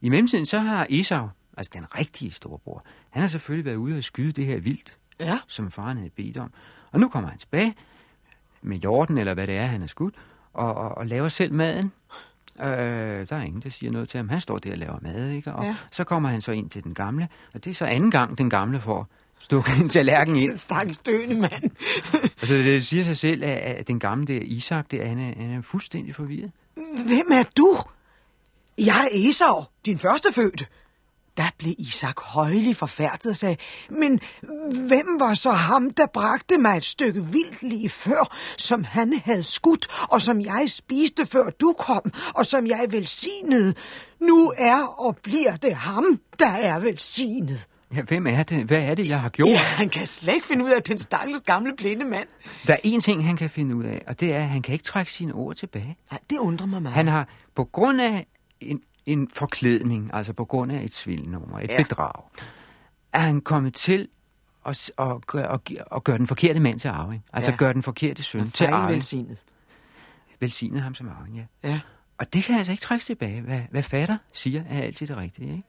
[0.00, 4.04] I mellemtiden så har Esau, altså den rigtige storebror, han har selvfølgelig været ude og
[4.04, 5.38] skyde det her vildt, Ja.
[5.48, 6.52] som faren havde bedt om.
[6.92, 7.74] Og nu kommer han tilbage
[8.62, 10.14] med jorden, eller hvad det er, han har skudt,
[10.52, 11.92] og, og, og laver selv maden.
[12.60, 14.28] Øh, der er ingen, der siger noget til ham.
[14.28, 15.52] Han står der og laver mad, ikke?
[15.52, 15.76] Og Ja.
[15.92, 18.50] så kommer han så ind til den gamle, og det er så anden gang, den
[18.50, 20.56] gamle får stukket en tallerken ind.
[20.66, 21.62] Stakkels døende mand.
[22.44, 25.50] Altså, det siger sig selv, at, at den gamle der, Isak, der, han, er, han
[25.50, 26.50] er fuldstændig forvirret.
[27.06, 27.68] Hvem er du?
[28.78, 30.66] Jeg er Esau, din første fødte.
[31.36, 33.56] Der blev Isak højlig forfærdet og sagde,
[33.90, 34.20] men
[34.86, 39.42] hvem var så ham, der bragte mig et stykke vildt lige før, som han havde
[39.42, 42.02] skudt, og som jeg spiste før du kom,
[42.34, 43.74] og som jeg velsignede?
[44.20, 47.66] Nu er og bliver det ham, der er velsignet.
[47.94, 48.64] Ja, hvem er det?
[48.64, 49.48] Hvad er det, jeg har gjort?
[49.48, 52.28] Ja, han kan slet ikke finde ud af den stakkels gamle blinde mand.
[52.66, 54.72] Der er én ting, han kan finde ud af, og det er, at han kan
[54.72, 55.96] ikke trække sine ord tilbage.
[56.12, 56.94] Ja, det undrer mig meget.
[56.94, 58.26] Han har på grund af
[58.66, 61.82] en, en forklædning, altså på grund af et svindnummer, et Ja.
[61.82, 62.22] bedrag,
[63.12, 64.08] er han kommet til
[64.66, 65.60] at, at, gøre, at,
[65.96, 67.24] at gøre den forkerte mand til arving.
[67.32, 67.56] Altså Ja.
[67.56, 68.92] gøre den forkerte søn til arving.
[68.94, 69.38] velsignet.
[70.40, 71.68] Velsigne ham som arving, ja.
[71.70, 71.80] Ja.
[72.18, 73.40] Og det kan altså ikke trækkes tilbage.
[73.40, 75.62] Hvad, hvad fatter siger, er altid det rigtige, ikke?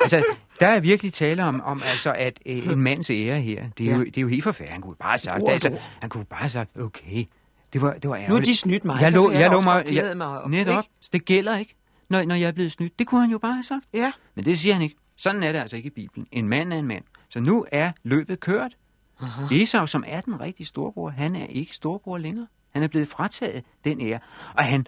[0.00, 0.24] altså,
[0.60, 3.90] der er virkelig tale om, om altså, at øh, en mands ære her, det er,
[3.90, 3.96] Ja.
[3.96, 4.72] jo, det er jo helt forfærdeligt.
[4.72, 7.24] Han kunne bare have sagt, er et altså, han kunne bare have sagt, okay,
[7.72, 8.28] det var, det var ærgerligt.
[8.28, 10.50] Nu har de snydt mig, jeg så lå, jeg jeg lå mig, tillade mig at-
[10.50, 10.90] Netop, ikke?
[11.12, 11.74] det gælder ikke,
[12.08, 12.98] når, når jeg er blevet snydt.
[12.98, 13.84] Det kunne han jo bare have sagt.
[13.92, 14.12] Ja.
[14.34, 14.96] Men det siger han ikke.
[15.16, 16.26] Sådan er det altså ikke i Bibelen.
[16.32, 17.04] En mand er en mand.
[17.28, 18.76] Så nu er løbet kørt.
[19.20, 19.54] Aha.
[19.54, 22.46] Esau, som er den rigtige storbror, han er ikke storbror længere.
[22.70, 24.18] Han er blevet frataget den ære.
[24.54, 24.86] Og han,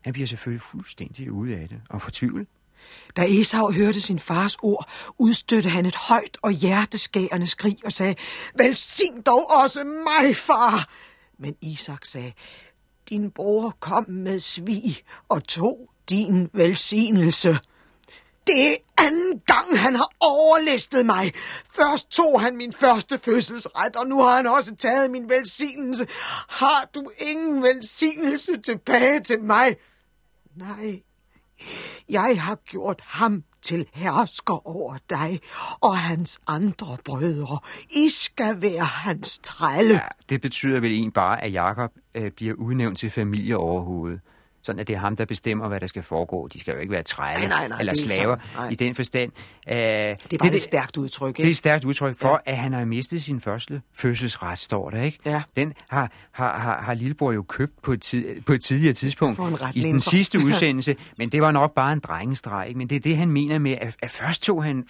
[0.00, 2.46] han bliver selvfølgelig fuldstændig ude af det og fortvivlet.
[3.16, 8.14] Da Esau hørte sin fars ord, udstødte han et højt og hjerteskærende skrig og sagde,
[8.58, 10.90] Velsign dog også mig, far!
[11.38, 12.32] Men Isak sagde,
[13.08, 14.96] Din bror kom med svig
[15.28, 17.58] og tog din velsignelse.
[18.46, 21.32] Det er anden gang, han har overlistet mig.
[21.76, 26.06] Først tog han min første fødselsret, og nu har han også taget min velsignelse.
[26.48, 29.76] Har du ingen velsignelse tilbage til mig?
[30.56, 31.00] Nej,
[32.08, 35.40] jeg har gjort ham til hersker over dig
[35.80, 37.58] og hans andre brødre.
[37.90, 39.94] I skal være hans trælle.
[39.94, 44.20] Ja, det betyder vel egentlig bare, at Jakob øh, bliver udnævnt til familieoverhovedet.
[44.62, 46.48] Sådan at det er ham, der bestemmer, hvad der skal foregå.
[46.52, 48.36] De skal jo ikke være trælle Nej, nej, nej, eller det er ikke slaver.
[48.56, 48.68] Nej.
[48.68, 49.32] i den forstand.
[49.68, 51.58] Øh, det er Det bare et stærkt udtryk, Det er et ikke?
[51.58, 52.52] stærkt udtryk for, ja.
[52.52, 55.18] at han har mistet sin første fødselsret, står der, ikke?
[55.26, 55.42] Ja.
[55.56, 59.38] Den har, har, har, har Lillebror jo købt på et, tid, på et tidligere tidspunkt
[59.74, 60.00] i den mindre.
[60.00, 62.78] sidste udsendelse, men det var nok bare en drengestreg, ikke?
[62.78, 64.84] Men det er det, han mener med, at, at først tog han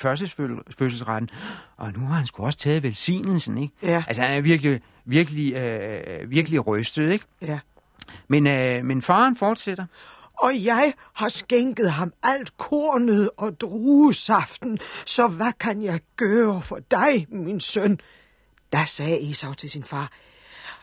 [0.79, 1.29] fødselsretten,
[1.77, 3.75] og nu har han sgu også taget velsignelsen, ikke?
[3.83, 4.05] Ja.
[4.09, 7.25] Altså, han er virkelig, virkelig, øh, virkelig rystet, ikke?
[7.43, 7.59] Ja.
[8.29, 9.87] Men, øh, men faren fortsætter.
[10.39, 16.79] Og jeg har skænket ham alt kornet og druesaften, så hvad kan jeg gøre for
[16.91, 17.99] dig, min søn?
[18.73, 20.13] Da sagde Esau til sin far,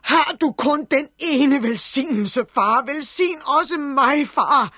[0.01, 2.85] har du kun den ene velsignelse, far?
[2.85, 4.73] Velsign også mig, far.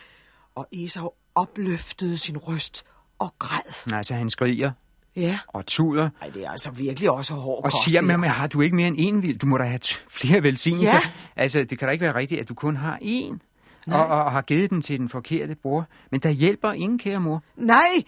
[0.56, 2.84] Og Esau opløftede sin røst
[3.20, 3.94] og græd.
[3.94, 4.72] Altså, han skriger
[5.16, 5.40] Ja.
[5.48, 8.62] og tuder, Ej, det er altså virkelig også hård og kost, siger, men, har du
[8.62, 9.40] ikke mere end en vild?
[9.40, 10.96] Du må da have flere velsignelser.
[10.96, 11.42] Ja.
[11.42, 13.38] Altså, det kan da ikke være rigtigt, at du kun har én.
[13.88, 15.88] Og, og, og har givet den til den forkerte bror.
[16.12, 17.44] Men der hjælper ingen, kære mor.
[17.58, 18.04] Nej,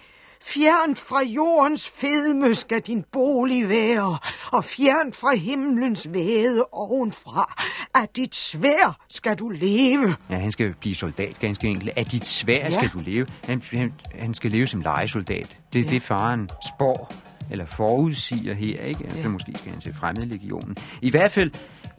[0.45, 4.17] fjernt fra jordens fedme skal din bolig være,
[4.51, 7.63] og fjernt fra himlens væde ovenfra.
[7.93, 10.15] Af dit svær skal du leve.
[10.29, 11.91] Ja, han skal blive soldat, ganske enkelt.
[11.95, 12.69] Af dit svær Ja.
[12.69, 13.27] skal du leve.
[13.45, 15.57] Han, han, han skal leve som legesoldat.
[15.73, 15.89] Det er ja.
[15.89, 17.13] det, faren spår
[17.51, 19.03] eller forudsiger her, ikke?
[19.03, 19.27] Altså, Ja.
[19.27, 20.77] Måske skal han til fremmedlegionen.
[21.01, 21.51] I hvert fald,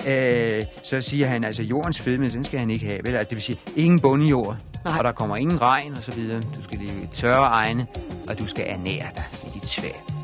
[0.08, 3.00] øh, så siger han, altså jordens fedme, den skal han ikke have.
[3.04, 3.14] Vel?
[3.16, 4.98] Altså, det vil sige, ingen bundjord, Nej.
[4.98, 6.40] og der kommer ingen regn og så videre.
[6.56, 7.86] Du skal leve i tørre egne,
[8.28, 10.23] og du skal ernære dig med dit svær.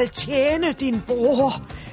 [0.00, 1.50] Skal tjene din bror,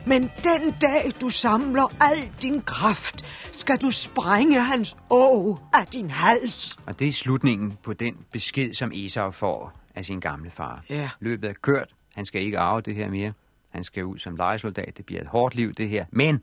[0.07, 6.09] men den dag du samler al din kraft, skal du sprænge hans å af din
[6.09, 6.77] hals.
[6.85, 10.83] Og det er slutningen på den besked, som Esau får af sin gamle far.
[10.89, 11.09] Ja.
[11.19, 11.95] Løbet er kørt.
[12.15, 13.33] Han skal ikke arve det her mere.
[13.69, 14.97] Han skal ud som legesoldat.
[14.97, 16.05] Det bliver et hårdt liv, det her.
[16.11, 16.41] Men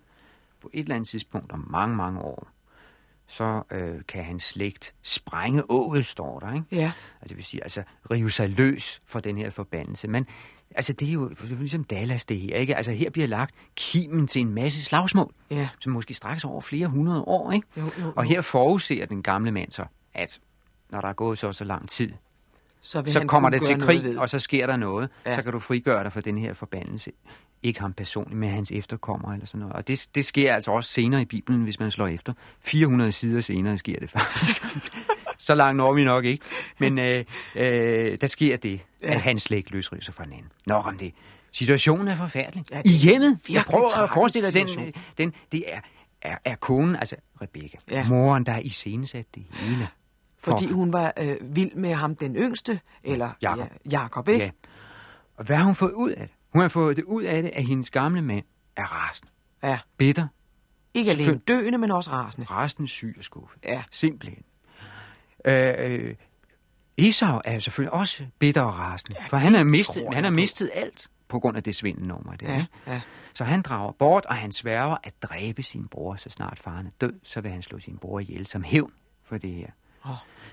[0.63, 2.49] på et eller andet tidspunkt om mange, mange år,
[3.27, 6.55] så øh, kan hans slægt sprænge ået, står der.
[6.55, 6.67] Ikke?
[6.73, 6.93] Ja.
[7.21, 10.09] Og det vil sige, altså rive sig løs fra den her forbandelse.
[10.09, 10.27] Men
[10.75, 12.57] altså, det er jo det er ligesom Dallas, det her.
[12.57, 12.77] Ikke?
[12.77, 15.69] Altså, her bliver lagt kimen til en masse slagsmål, Ja.
[15.81, 17.53] som måske strækker over flere hundrede år.
[17.53, 17.67] Ikke?
[17.77, 18.29] Jo, jo, Og jo.
[18.29, 20.39] her forudser den gamle mand så, at
[20.91, 22.11] når der er gået så så lang tid,
[22.81, 25.09] Så, så kommer det til krig, og så sker der noget.
[25.27, 25.37] Ja.
[25.37, 27.11] Så kan du frigøre dig fra den her forbandelse.
[27.63, 29.75] Ikke ham personligt, men hans efterkommer eller sådan noget.
[29.77, 32.33] Og det, det sker altså også senere i Bibelen, hvis man slår efter.
[32.61, 34.63] 400 sider senere sker det faktisk.
[35.39, 36.45] så langt når vi nok ikke.
[36.79, 37.25] Men øh,
[37.57, 39.13] øh, der sker det, Ja.
[39.15, 40.51] at hans slægt løsriver sig fra hinanden.
[40.67, 41.15] Nok om det.
[41.53, 42.65] Situationen er forfærdelig.
[42.71, 45.03] Ja, det I hjemmet, jeg prøver at forestille dig, den, situation.
[45.19, 45.81] den, det er,
[46.23, 48.09] er, er konen, altså Rebecca, Ja.
[48.09, 49.89] moren, der er iscenesat det hele.
[50.39, 53.69] For- Fordi hun var øh, vild med ham, den yngste, eller Jakob.
[53.91, 54.45] Ja, Jakob ikke?
[54.45, 54.51] Ja.
[55.37, 56.37] Og hvad har hun fået ud af det?
[56.53, 58.45] Hun har fået det ud af det, at hendes gamle mand
[58.77, 59.31] er rasende,
[59.63, 59.79] ja.
[59.99, 60.27] bitter,
[60.95, 62.47] Ikke alene døende, men også rasende.
[62.51, 63.59] rasende, syg og skuffet.
[63.65, 63.83] Ja.
[63.91, 64.43] Simpelthen.
[65.45, 66.15] Øh, øh,
[66.99, 70.31] Esau er selvfølgelig også bitter og rasende, Ja, for han har mistet, tror han har
[70.31, 72.37] mistet alt på grund af det svindelnummer.
[72.37, 73.01] Der, Ja, ja.
[73.35, 76.91] Så han drager bort, og han sværger at dræbe sin bror, så snart faren er
[77.01, 78.93] død, så vil han slå sin bror ihjel som hævn
[79.25, 79.67] for det her.
[80.07, 80.11] Åh.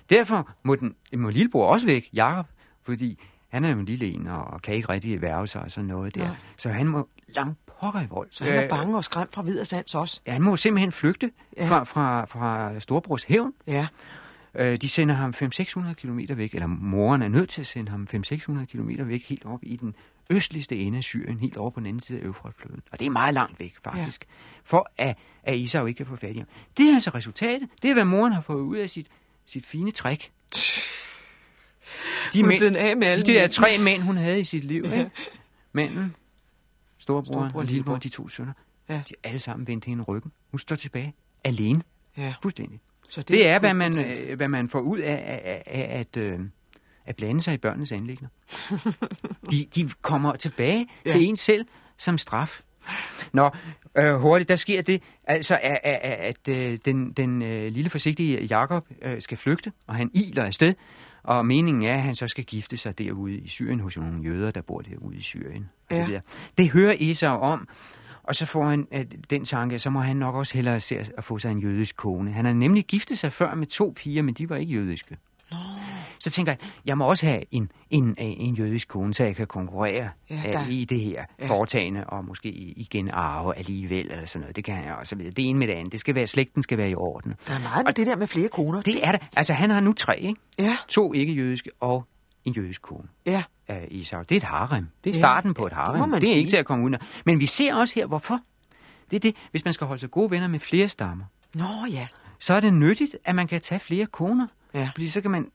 [0.10, 2.46] Derfor må, den, må lillebror også væk, Jakob,
[2.84, 3.20] fordi
[3.50, 6.16] han er jo en lille en og kan ikke rigtig værve sig og sådan noget
[6.16, 6.28] der.
[6.28, 6.36] Nej.
[6.58, 8.28] Så han må langt pokker i vold.
[8.32, 10.22] Så han er Øh, bange og skræmt fra videre sans også.
[10.28, 11.64] Ja, han må simpelthen flygte Ja.
[11.64, 11.70] ja.
[11.70, 13.54] fra, fra, fra Storbrors hævn.
[13.68, 13.88] Ja.
[14.56, 18.08] Øh, de sender ham 500-600 km væk, eller moren er nødt til at sende ham
[18.16, 19.95] 500-600 km væk, helt op i den
[20.30, 22.82] østligste ende af Syrien, helt over på den anden side af Øfratfloden.
[22.91, 24.34] Og det er meget langt væk, faktisk, ja.
[24.64, 26.47] for at, at Isau ikke kan få fat i ham.
[26.78, 27.70] Det er altså resultatet.
[27.82, 29.08] Det er, hvad moren har fået ud af sit,
[29.45, 30.32] sit fine træk.
[32.34, 33.52] De, blevet af med alle de der mænd.
[33.52, 34.84] tre mænd, hun havde i sit liv.
[34.86, 35.10] Ikke?
[35.74, 36.16] Manden,
[36.97, 38.54] storebror Storebror og lillebror, de to sønner.
[38.89, 39.02] Ja.
[39.10, 40.32] De alle sammen vendt hende ryggen.
[40.52, 41.82] Hun står tilbage alene.
[42.18, 42.34] ja.
[42.41, 42.80] Fuldstændig.
[43.12, 44.24] Så Det er, hvad man, betalt.
[44.28, 46.39] øh, hvad man får ud af, af, af at, øh,
[47.05, 48.28] at blande sig i børnenes anlægner.
[49.51, 51.12] de, de kommer tilbage ja.
[51.12, 51.66] Til en selv
[51.97, 52.59] som straf.
[53.34, 53.49] Nå,
[53.97, 57.89] øh, hurtigt, der sker det, altså, at, at, at, at øh, den, den øh, lille
[57.89, 60.74] forsigtige Jakob øh, skal flygte, og han iler afsted,
[61.24, 64.51] og meningen er, at han så skal gifte sig derude i Syrien hos nogle jøder,
[64.51, 65.70] der bor derude i Syrien.
[65.91, 66.20] Ja.
[66.57, 67.68] Det hører Esau om,
[68.24, 71.24] og så får han øh, den tanke, så må han nok også hellere se at
[71.24, 72.32] få sig en jødisk kone.
[72.32, 75.17] Han har nemlig giftet sig før med to piger, men de var ikke jødiske.
[76.19, 79.47] Så tænker jeg, jeg må også have en, en, en jødisk kone, så jeg kan
[79.47, 81.47] konkurrere Ja, der- i det her Ja.
[81.49, 84.55] foretagende, og måske igen arve alligevel, eller sådan noget.
[84.55, 85.32] Det kan jeg også vide.
[85.32, 85.91] Det ene med det andet.
[85.91, 87.34] Det skal være, slægten skal være i orden.
[87.47, 88.82] Der er meget med det der med flere koner.
[88.82, 89.22] Det er det.
[89.36, 90.39] Altså, han har nu tre, ikke?
[90.59, 92.05] Ja, To ikke-jødiske og
[92.46, 93.44] en jødisk kone ja.
[93.68, 94.22] af Esau.
[94.22, 94.88] Det er et harem.
[95.04, 96.00] Det er Ja, starten på et det harem.
[96.00, 96.39] må man det er sige.
[96.39, 97.00] ikke til at komme ud af.
[97.26, 98.39] Men vi ser også her, hvorfor.
[99.12, 101.26] Det er det, hvis man skal holde sig gode venner med flere stammer,
[101.56, 102.08] Nå ja.
[102.39, 104.48] så er det nyttigt, at man kan tage flere koner.
[104.74, 104.89] Ja.
[104.96, 105.48] Fordi så kan man...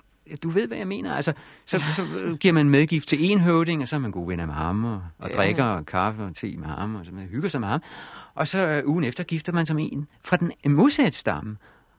[0.43, 1.14] Du ved, hvad jeg mener.
[1.14, 1.32] Altså,
[1.66, 4.47] så, så øh, giver man medgift til en høvding, og så er man gode venner
[4.47, 5.34] med ham, og, og Ja.
[5.37, 7.82] drikker kaffe og te med ham, og så man hygger sig med ham.
[8.34, 11.57] Og så øh, ugen efter gifter man sig med en fra den modsatte stamme.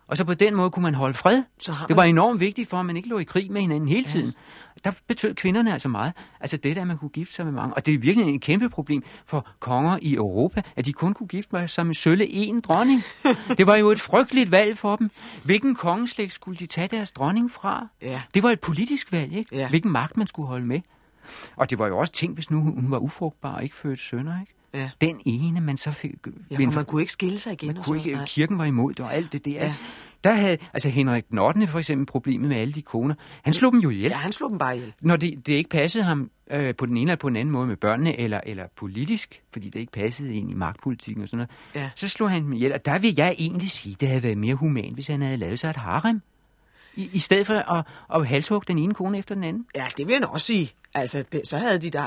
[0.08, 1.43] Og så på den måde kunne man holde fred.
[1.60, 3.62] Så har Det var man- enormt vigtigt for, at man ikke lå i krig med
[3.62, 4.34] hinanden hele tiden.
[4.84, 6.14] Der betød kvinderne altså meget.
[6.39, 7.74] Altså det der, at man kunne gifte sig med mange.
[7.76, 11.28] Og det er virkelig et kæmpe problem for konger i Europa, at de kun kunne
[11.28, 13.03] gifte sig med sølle en dronning.
[13.58, 15.12] Det var jo et frygteligt valg for dem.
[15.43, 17.88] Hvilken kongeslægt skulle de tage deres dronning fra?
[18.01, 18.22] Ja.
[18.34, 19.55] Det var et politisk valg, ikke?
[19.55, 19.70] Ja.
[19.70, 20.80] Hvilken magt man skulle holde med.
[21.55, 24.39] Og det var jo også ting, hvis nu hun var ufrugtbar og ikke fødte sønner,
[24.41, 24.53] ikke?
[24.78, 24.90] Ja.
[25.02, 26.12] Den ene, man så fik...
[26.52, 27.68] Ja, for man kunne ikke skille sig igen.
[27.68, 28.26] Man og kunne ikke, nej.
[28.26, 29.52] kirken var imod det og alt det der.
[29.52, 29.74] Ja.
[30.24, 31.68] Der havde, altså Henrik 8.
[31.68, 33.16] for eksempel problemet med alle de koner.
[33.42, 34.10] Han slog dem jo ihjel.
[34.12, 34.94] Ja, han slog dem bare ihjel.
[35.02, 37.68] Når det, det ikke passede ham øh, på den ene eller på den anden måde
[37.68, 41.38] med børnene, eller, eller politisk, fordi det ikke passede ind i magtpolitikken og sådan
[41.74, 41.90] noget, Ja.
[41.96, 42.74] så slog han dem ihjel.
[42.74, 45.60] Og der vil jeg egentlig sige, det havde været mere humant, hvis han havde lavet
[45.60, 46.22] sig et harem.
[46.96, 49.66] I, i stedet for at, at halshugge den ene kone efter den anden.
[49.76, 50.72] Ja, det vil jeg også sige.
[50.96, 52.04] Altså, det, så havde de da,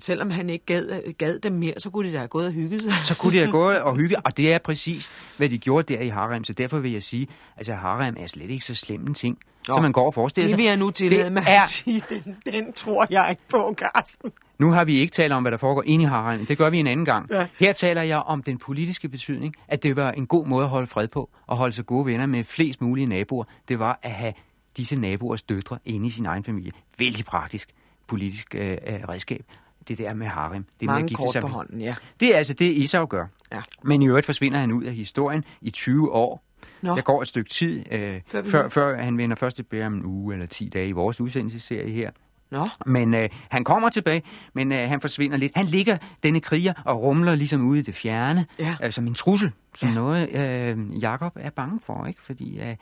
[0.00, 2.82] selvom han ikke gad, gad dem mere, så kunne de da have gået og hygget
[2.82, 2.92] sig.
[3.04, 6.00] Så kunne de have gået og hygge, og det er præcis, hvad de gjorde der
[6.00, 6.44] i harem.
[6.44, 9.74] Så derfor vil jeg sige, altså harem er slet ikke så slem en ting, Nå,
[9.74, 10.58] som man går og forestiller Det sig.
[10.58, 12.02] vil jeg nu tillade Det mig er- at sige.
[12.08, 14.32] Den, den tror jeg ikke på, Karsten.
[14.58, 16.46] Nu har vi ikke talt om, hvad der foregår inde i harem.
[16.46, 17.30] Det gør vi en anden gang.
[17.30, 17.46] Ja.
[17.58, 20.86] Her taler jeg om den politiske betydning, at det var en god måde at holde
[20.86, 23.44] fred på, og holde sig gode venner med flest mulige naboer.
[23.68, 24.32] Det var at have
[24.76, 26.72] disse naboers døtre inde i sin egen familie.
[26.98, 27.68] Vældig praktisk
[28.10, 28.76] politisk øh, øh,
[29.08, 29.44] redskab.
[29.88, 30.62] Det der med harem.
[30.64, 31.94] Det med at Mange kort sig på hånden, ja.
[32.20, 33.26] Det er altså det, Esau gør.
[33.52, 33.60] Ja.
[33.82, 36.44] Men i øvrigt forsvinder han ud af historien i 20 år.
[36.82, 36.94] Nå.
[36.94, 40.34] Der går et stykke tid, øh, Før før, han vender først tilbage om en uge
[40.34, 42.10] eller 10 dage i vores udsendelsesserie her.
[42.50, 44.22] Nå, Men øh, han kommer tilbage,
[44.54, 45.52] men øh, han forsvinder lidt.
[45.56, 48.76] Han ligger, denne kriger, og rumler ligesom ude i det fjerne, Ja.
[48.84, 49.94] øh, som en trussel, som ja.
[49.94, 52.20] noget, øh, Jakob er bange for, ikke?
[52.22, 52.76] Fordi øh,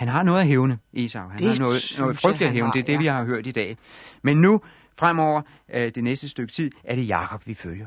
[0.00, 1.28] han har noget at hævne, Esau.
[1.28, 2.66] Han Det har noget, noget frygteligt at hævne.
[2.66, 2.98] har, Det er det, ja.
[2.98, 3.76] vi har hørt i dag.
[4.22, 4.60] Men nu,
[4.98, 5.42] fremover,
[5.74, 7.86] øh, det næste stykke tid, er det Jakob, vi følger.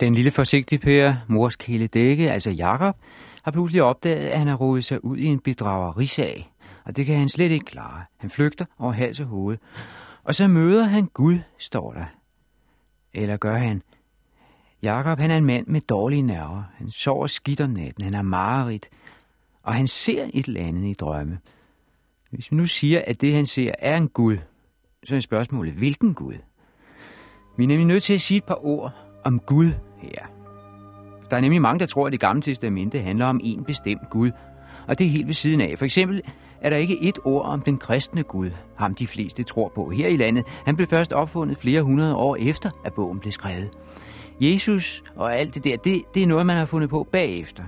[0.00, 2.96] Den lille forsigtige Per, mors kæledække, altså Jakob,
[3.42, 6.52] har pludselig opdaget, at han har rodet sig ud i en bedragerisag.
[6.84, 8.04] Og det kan han slet ikke klare.
[8.16, 9.56] Han flygter over hals og hoved.
[10.24, 12.04] Og så møder han Gud, står der.
[13.14, 13.82] Eller gør han?
[14.82, 16.62] Jakob han er en mand med dårlige nerver.
[16.74, 18.04] Han sover skidt om natten.
[18.04, 18.88] Han er mareridt.
[19.62, 21.38] Og han ser et eller andet i drømme.
[22.30, 24.36] Hvis vi nu siger, at det han ser er en Gud,
[25.04, 26.34] så er spørgsmålet, hvilken Gud?
[27.58, 28.92] Vi er nemlig nødt til at sige et par ord
[29.24, 29.72] om Gud
[30.02, 30.26] her.
[31.30, 34.30] Der er nemlig mange, der tror, at det gamle testamente handler om en bestemt Gud,
[34.88, 35.74] og det er helt ved siden af.
[35.78, 36.22] For eksempel
[36.60, 40.08] er der ikke et ord om den kristne Gud, ham de fleste tror på her
[40.08, 40.44] i landet.
[40.66, 43.70] Han blev først opfundet flere hundrede år efter, at bogen blev skrevet.
[44.40, 47.62] Jesus og alt det der, det, det er noget, man har fundet på bagefter.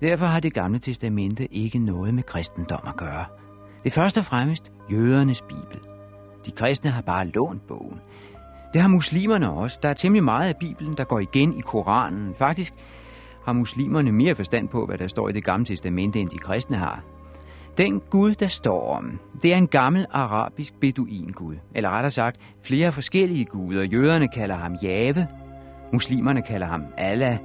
[0.00, 3.24] Derfor har det gamle testamente ikke noget med kristendom at gøre.
[3.84, 5.78] Det er først og fremmest jødernes bibel.
[6.46, 8.00] De kristne har bare lånt bogen.
[8.72, 9.78] Det har muslimerne også.
[9.82, 12.34] Der er temmelig meget af Bibelen, der går igen i Koranen.
[12.38, 12.74] Faktisk
[13.44, 16.76] har muslimerne mere forstand på, hvad der står i det gamle testamente, end de kristne
[16.76, 17.02] har.
[17.78, 21.56] Den Gud, der står om, det er en gammel arabisk beduin-gud.
[21.74, 23.82] Eller rettere sagt, flere forskellige guder.
[23.82, 25.26] Jøderne kalder ham Jave,
[25.92, 27.38] muslimerne kalder ham Allah.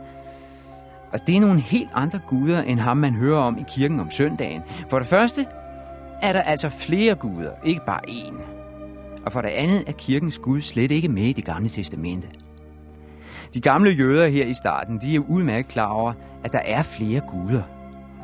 [1.12, 4.12] Og det er nogle helt andre guder, end ham man hører om i kirken om
[4.12, 4.62] søndagen.
[4.90, 5.46] For det første
[6.22, 8.55] er der altså flere guder, ikke bare én.
[9.26, 12.28] Og for det andet er kirkens Gud slet ikke med i det gamle testamente.
[13.54, 16.14] De gamle jøder her i starten, de er udmærket klar over,
[16.44, 17.64] at der er flere guder.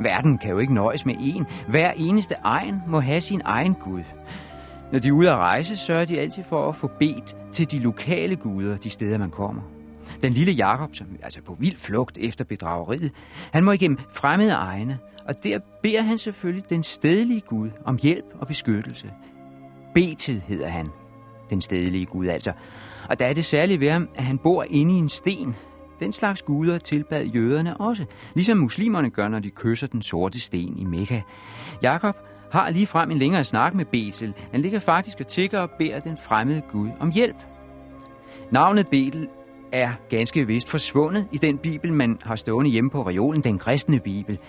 [0.02, 1.44] Verden kan jo ikke nøjes med én.
[1.70, 4.04] Hver eneste egen må have sin egen Gud.
[4.92, 7.80] Når de er ude at rejse, sørger de altid for at få bedt til de
[7.80, 9.62] lokale guder, de steder man kommer.
[10.22, 13.12] Den lille Jakob, som er altså på vild flugt efter bedrageriet,
[13.54, 18.26] han må igennem fremmede egne, og der beder han selvfølgelig den stedlige Gud om hjælp
[18.40, 19.12] og beskyttelse.
[19.94, 20.90] Betel hedder han,
[21.50, 22.52] den stedlige Gud altså.
[23.10, 25.56] Og der er det særlige ved ham, at han bor inde i en sten.
[26.00, 30.78] Den slags guder tilbad jøderne også, ligesom muslimerne gør, når de kysser den sorte sten
[30.78, 31.22] i Mekka.
[31.82, 32.16] Jakob
[32.52, 34.34] har lige frem en længere snak med Betel.
[34.52, 37.36] Han ligger faktisk og tigger og beder den fremmede Gud om hjælp.
[38.52, 39.28] Navnet Betel
[39.72, 44.00] er ganske vist forsvundet i den bibel, man har stående hjemme på reolen, den kristne
[44.00, 44.40] bibel.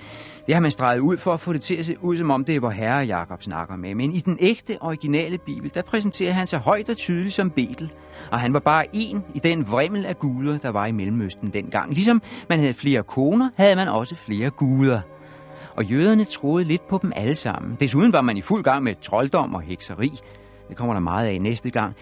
[0.46, 2.44] Det har man streget ud for at få det til at se ud, som om
[2.44, 3.94] det er vor herre Jakob snakker med.
[3.94, 7.92] Men i den ægte, originale bibel, der præsenterer han sig højt og tydeligt som Betel.
[8.30, 11.92] Og han var bare en i den vrimmel af guder, der var i Mellemøsten dengang.
[11.92, 15.00] Ligesom man havde flere koner, havde man også flere guder.
[15.76, 17.76] Og jøderne troede lidt på dem alle sammen.
[17.80, 20.12] Desuden var man i fuld gang med trolddom og hekseri.
[20.68, 21.94] Det kommer der meget af næste gang.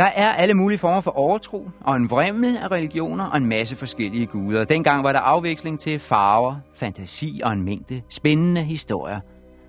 [0.00, 3.76] Der er alle mulige former for overtro, og en vrimmel af religioner og en masse
[3.76, 4.64] forskellige guder.
[4.64, 9.20] Dengang var der afveksling til farver, fantasi og en mængde spændende historier.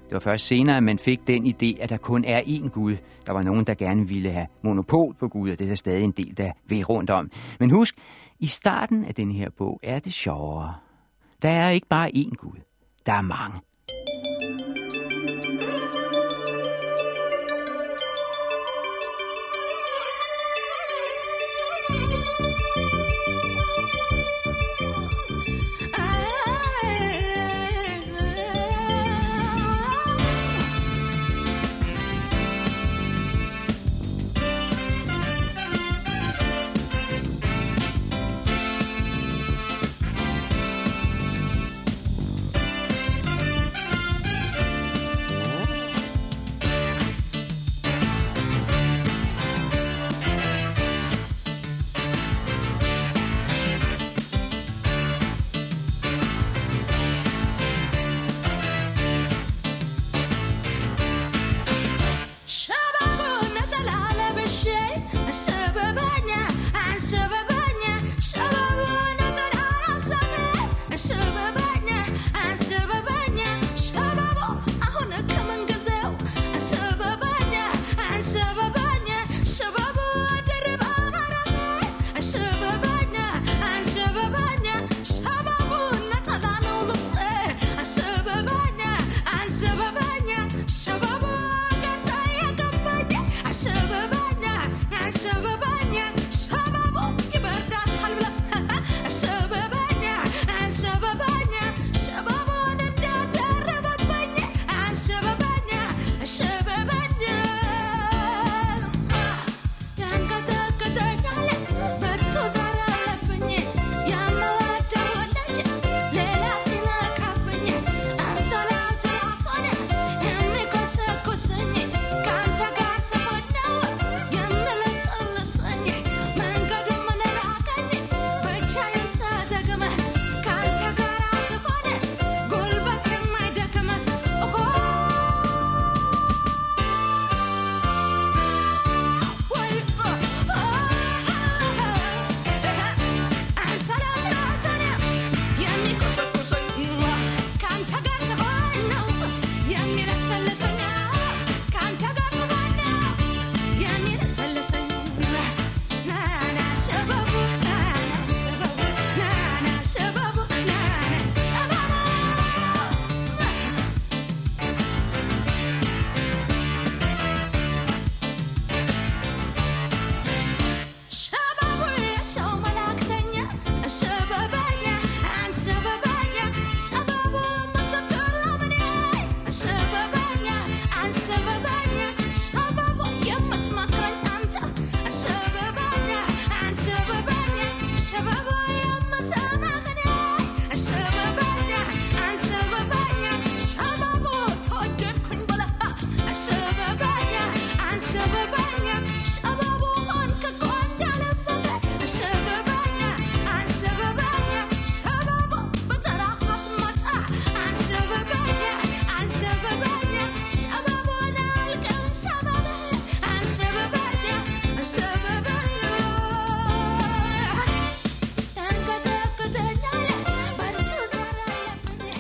[0.06, 2.98] Det var først senere, at man fik den idé, at der kun er én Gud.
[3.26, 6.04] Der var nogen, der gerne ville have monopol på Gud, og det er der stadig
[6.04, 7.32] en del, der ved rundt om.
[7.60, 7.96] Men husk,
[8.40, 10.74] i starten af den her bog er det sjovere.
[11.42, 12.60] Der er ikke bare én Gud.
[13.06, 13.60] Der er mange.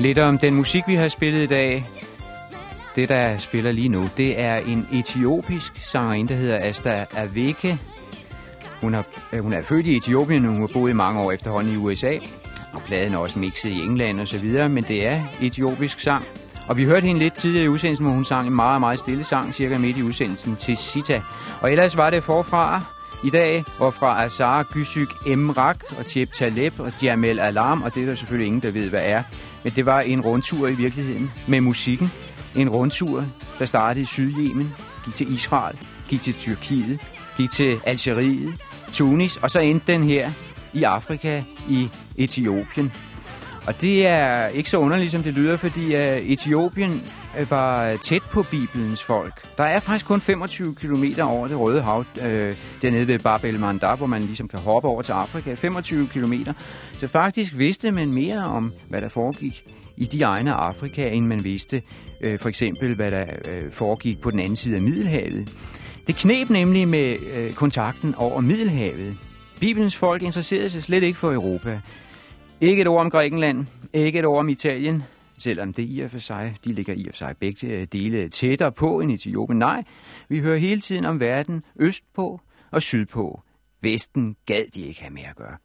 [0.01, 1.89] Lidt om den musik, vi har spillet i dag.
[2.95, 7.77] Det, der spiller lige nu, det er en etiopisk sangerinde, der hedder Asta Aveke.
[8.81, 11.31] Hun, har, øh, hun er født i Etiopien, og hun har boet i mange år
[11.31, 12.17] efterhånden i USA.
[12.73, 16.25] Og pladen er også mixet i England og så videre, men det er etiopisk sang.
[16.67, 19.23] Og vi hørte hende lidt tidligere i udsendelsen, hvor hun sang en meget, meget stille
[19.23, 21.21] sang, cirka midt i udsendelsen til Sita.
[21.61, 22.81] Og ellers var det forfra
[23.23, 28.03] i dag, og fra Azar, Gysyk, Emrak og Tjep Taleb og Jamel Alarm, og det
[28.03, 29.23] er der selvfølgelig ingen, der ved, hvad er.
[29.63, 32.11] Men det var en rundtur i virkeligheden med musikken.
[32.55, 33.25] En rundtur,
[33.59, 34.73] der startede i Sydjemen,
[35.05, 35.77] gik til Israel,
[36.09, 36.99] gik til Tyrkiet,
[37.37, 38.53] gik til Algeriet,
[38.91, 40.31] Tunis, og så endte den her
[40.73, 42.91] i Afrika, i Etiopien.
[43.67, 47.03] Og det er ikke så underligt, som det lyder, fordi øh, Etiopien
[47.39, 49.57] Øh, var tæt på Bibelens folk.
[49.57, 53.59] Der er faktisk kun 25 km over det Røde Hav, øh, dernede ved Bab el
[53.59, 55.53] Mandab, hvor man ligesom kan hoppe over til Afrika.
[55.53, 56.33] 25 km.
[56.93, 59.63] Så faktisk vidste man mere om, hvad der foregik
[59.97, 61.81] i de egne af Afrika, end man vidste
[62.21, 65.49] øh, for eksempel, hvad der øh, foregik på den anden side af Middelhavet.
[66.07, 69.17] Det knep nemlig med øh, kontakten over Middelhavet.
[69.59, 71.81] Bibelens folk interesserede sig slet ikke for Europa.
[72.61, 75.03] Ikke et ord om Grækenland, ikke et ord om Italien,
[75.41, 78.29] selvom det i og for sig, de ligger i og for sig begge øh, dele
[78.29, 79.59] tættere på end Etiopien.
[79.59, 79.83] Nej,
[80.29, 83.41] vi hører hele tiden om verden østpå og sydpå.
[83.81, 85.57] Vesten gad de ikke have mere at gøre.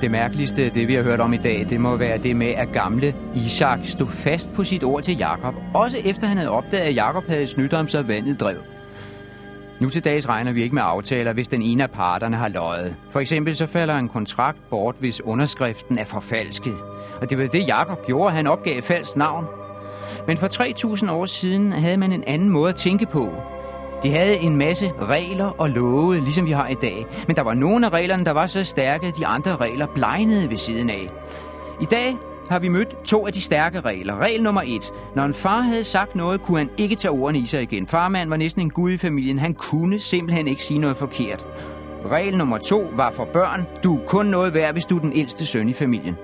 [0.00, 2.72] Det mærkeligste, det vi har hørt om i dag, det må være det med, at
[2.72, 6.94] gamle Isak stod fast på sit ord til Jakob, også efter han havde opdaget, at
[6.94, 8.79] Jakob havde snydt ham, så vandet drev.
[9.80, 12.96] Nu til dags regner vi ikke med aftaler, hvis den ene af parterne har løjet.
[13.10, 16.76] For eksempel så falder en kontrakt bort, hvis underskriften er forfalsket.
[17.20, 18.34] Og det var det, Jakob gjorde.
[18.34, 19.46] Han opgav falsk navn.
[20.26, 20.46] Men for
[21.04, 23.28] 3.000 år siden havde man en anden måde at tænke på.
[24.02, 27.06] De havde en masse regler og love, ligesom vi har i dag.
[27.26, 30.50] Men der var nogle af reglerne, der var så stærke, at de andre regler blegnede
[30.50, 31.08] ved siden af.
[31.80, 32.16] I dag
[32.50, 34.16] har vi mødt to af de stærke regler.
[34.16, 34.92] Regel nummer et.
[35.14, 37.86] Når en far havde sagt noget, kunne han ikke tage ordene i sig igen.
[37.86, 39.38] Farmand var næsten en gud i familien.
[39.38, 41.44] Han kunne simpelthen ikke sige noget forkert.
[42.10, 43.66] Regel nummer to var for børn.
[43.84, 46.16] Du er kun noget værd, hvis du er den ældste søn i familien.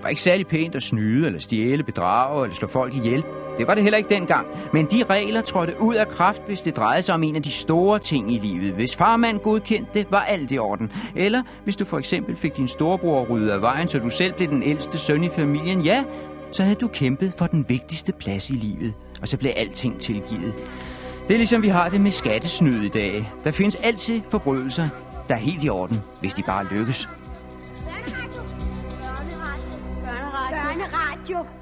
[0.00, 3.24] Det var ikke særlig pænt at snyde, eller stjæle, bedrage eller slå folk ihjel.
[3.58, 4.46] Det var det heller ikke dengang.
[4.72, 7.50] Men de regler trådte ud af kraft, hvis det drejede sig om en af de
[7.50, 8.72] store ting i livet.
[8.72, 10.92] Hvis farmand godkendte det, var alt i orden.
[11.16, 14.48] Eller hvis du for eksempel fik din storebror ryddet af vejen, så du selv blev
[14.48, 16.04] den ældste søn i familien, ja,
[16.52, 18.94] så havde du kæmpet for den vigtigste plads i livet.
[19.22, 20.54] Og så blev alting tilgivet.
[21.28, 23.32] Det er ligesom vi har det med skattesnyd i dag.
[23.44, 24.88] Der findes altid forbrydelser,
[25.28, 27.08] der er helt i orden, hvis de bare lykkes.
[30.80, 31.59] Børneradio.